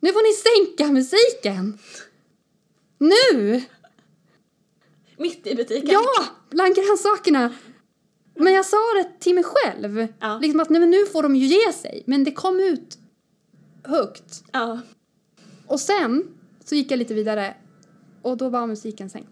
Nu 0.00 0.12
får 0.12 0.22
ni 0.22 0.66
sänka 0.66 0.92
musiken! 0.92 1.78
Nu! 3.04 3.62
Mitt 5.16 5.46
i 5.46 5.54
butiken. 5.54 5.90
Ja, 5.90 6.24
bland 6.50 6.74
grönsakerna. 6.74 7.54
Men 8.34 8.52
jag 8.52 8.66
sa 8.66 8.76
det 8.96 9.20
till 9.20 9.34
mig 9.34 9.44
själv. 9.44 10.08
Ja. 10.20 10.38
Liksom 10.38 10.60
att 10.60 10.70
nej, 10.70 10.80
men 10.80 10.90
nu 10.90 11.06
får 11.06 11.22
de 11.22 11.36
ju 11.36 11.46
ge 11.46 11.72
sig. 11.72 12.02
Men 12.06 12.24
det 12.24 12.32
kom 12.32 12.60
ut 12.60 12.98
högt. 13.84 14.44
Ja. 14.52 14.80
Och 15.66 15.80
sen 15.80 16.24
så 16.64 16.74
gick 16.74 16.90
jag 16.90 16.98
lite 16.98 17.14
vidare 17.14 17.54
och 18.22 18.36
då 18.36 18.48
var 18.48 18.66
musiken 18.66 19.10
sänkt. 19.10 19.30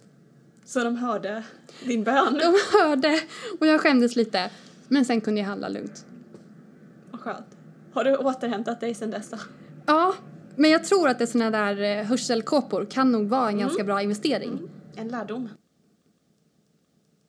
Så 0.64 0.84
de 0.84 0.96
hörde 0.96 1.44
din 1.84 2.04
bön. 2.04 2.34
De 2.34 2.78
hörde 2.78 3.20
och 3.60 3.66
jag 3.66 3.80
skämdes 3.80 4.16
lite. 4.16 4.50
Men 4.88 5.04
sen 5.04 5.20
kunde 5.20 5.40
jag 5.40 5.48
handla 5.48 5.68
lugnt. 5.68 6.06
Vad 7.10 7.20
skönt. 7.20 7.46
Har 7.92 8.04
du 8.04 8.16
återhämtat 8.16 8.80
dig 8.80 8.94
sen 8.94 9.10
dess 9.10 9.30
då? 9.30 9.36
Ja, 9.86 10.14
men 10.56 10.70
jag 10.70 10.84
tror 10.84 11.08
att 11.08 11.18
det 11.18 11.26
såna 11.26 11.50
där 11.50 11.82
eh, 11.82 12.04
hörselkåpor 12.04 12.86
kan 12.90 13.12
nog 13.12 13.28
vara 13.28 13.48
en 13.48 13.58
ganska 13.58 13.84
bra 13.84 14.02
investering. 14.02 14.58
En 14.96 15.08
lärdom. 15.08 15.48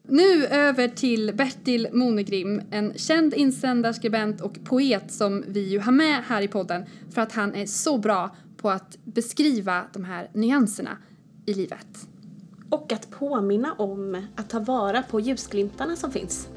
Nu 0.07 0.45
över 0.45 0.87
till 0.87 1.31
Bertil 1.35 1.87
Monegrim, 1.93 2.61
en 2.71 2.93
känd 2.95 3.33
insändarskribent 3.33 4.41
och 4.41 4.57
poet 4.63 5.11
som 5.11 5.43
vi 5.47 5.69
ju 5.69 5.79
har 5.79 5.91
med 5.91 6.23
här 6.23 6.41
i 6.41 6.47
podden 6.47 6.85
för 7.11 7.21
att 7.21 7.31
han 7.31 7.55
är 7.55 7.65
så 7.65 7.97
bra 7.97 8.35
på 8.57 8.69
att 8.69 8.97
beskriva 9.03 9.83
de 9.93 10.03
här 10.03 10.29
nyanserna 10.33 10.97
i 11.45 11.53
livet. 11.53 12.07
Och 12.69 12.91
att 12.91 13.11
påminna 13.11 13.73
om 13.73 14.27
att 14.35 14.49
ta 14.49 14.59
vara 14.59 15.01
på 15.01 15.19
ljusglimtarna 15.19 15.95
som 15.95 16.11
finns. 16.11 16.47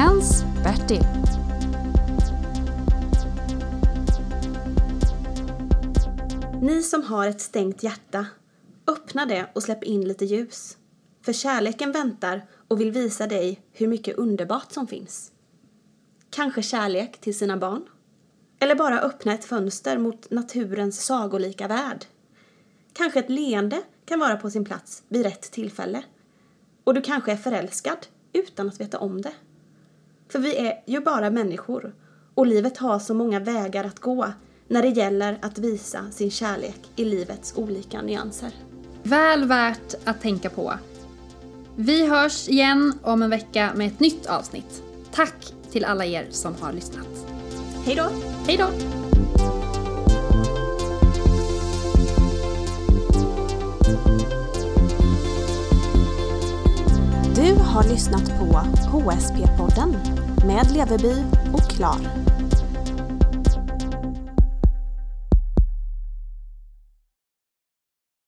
Veckans 0.00 0.44
Bertil. 0.64 1.04
Ni 6.62 6.82
som 6.82 7.02
har 7.02 7.26
ett 7.26 7.40
stängt 7.40 7.82
hjärta, 7.82 8.26
öppna 8.86 9.26
det 9.26 9.46
och 9.52 9.62
släpp 9.62 9.84
in 9.84 10.08
lite 10.08 10.24
ljus. 10.24 10.76
För 11.22 11.32
kärleken 11.32 11.92
väntar 11.92 12.46
och 12.68 12.80
vill 12.80 12.90
visa 12.90 13.26
dig 13.26 13.60
hur 13.72 13.88
mycket 13.88 14.16
underbart 14.16 14.72
som 14.72 14.86
finns. 14.86 15.32
Kanske 16.30 16.62
kärlek 16.62 17.20
till 17.20 17.38
sina 17.38 17.56
barn? 17.56 17.82
Eller 18.60 18.74
bara 18.74 19.00
öppna 19.00 19.34
ett 19.34 19.44
fönster 19.44 19.98
mot 19.98 20.30
naturens 20.30 21.04
sagolika 21.04 21.68
värld. 21.68 22.04
Kanske 22.92 23.18
ett 23.18 23.30
leende 23.30 23.82
kan 24.04 24.20
vara 24.20 24.36
på 24.36 24.50
sin 24.50 24.64
plats 24.64 25.02
vid 25.08 25.22
rätt 25.22 25.42
tillfälle. 25.42 26.02
Och 26.84 26.94
du 26.94 27.00
kanske 27.00 27.32
är 27.32 27.36
förälskad 27.36 28.06
utan 28.32 28.68
att 28.68 28.80
veta 28.80 28.98
om 28.98 29.22
det. 29.22 29.32
För 30.30 30.38
vi 30.38 30.56
är 30.56 30.82
ju 30.86 31.00
bara 31.00 31.30
människor 31.30 31.94
och 32.34 32.46
livet 32.46 32.78
har 32.78 32.98
så 32.98 33.14
många 33.14 33.40
vägar 33.40 33.84
att 33.84 33.98
gå 33.98 34.32
när 34.68 34.82
det 34.82 34.88
gäller 34.88 35.38
att 35.42 35.58
visa 35.58 36.10
sin 36.10 36.30
kärlek 36.30 36.80
i 36.96 37.04
livets 37.04 37.54
olika 37.56 38.02
nyanser. 38.02 38.52
Väl 39.02 39.44
värt 39.44 39.94
att 40.04 40.20
tänka 40.20 40.50
på. 40.50 40.72
Vi 41.76 42.06
hörs 42.06 42.48
igen 42.48 42.92
om 43.02 43.22
en 43.22 43.30
vecka 43.30 43.72
med 43.76 43.86
ett 43.86 44.00
nytt 44.00 44.26
avsnitt. 44.26 44.82
Tack 45.12 45.54
till 45.70 45.84
alla 45.84 46.04
er 46.04 46.26
som 46.30 46.54
har 46.60 46.72
lyssnat. 46.72 47.26
Hej 47.84 47.96
då! 47.96 48.08
Hej 48.46 48.56
då! 48.56 48.68
Du 57.34 57.54
har 57.54 57.88
lyssnat 57.88 58.38
på 58.38 58.44
HSP-podden 58.92 60.19
med 60.46 60.70
Leveby 60.70 61.24
och 61.52 61.70
Klar. 61.70 62.29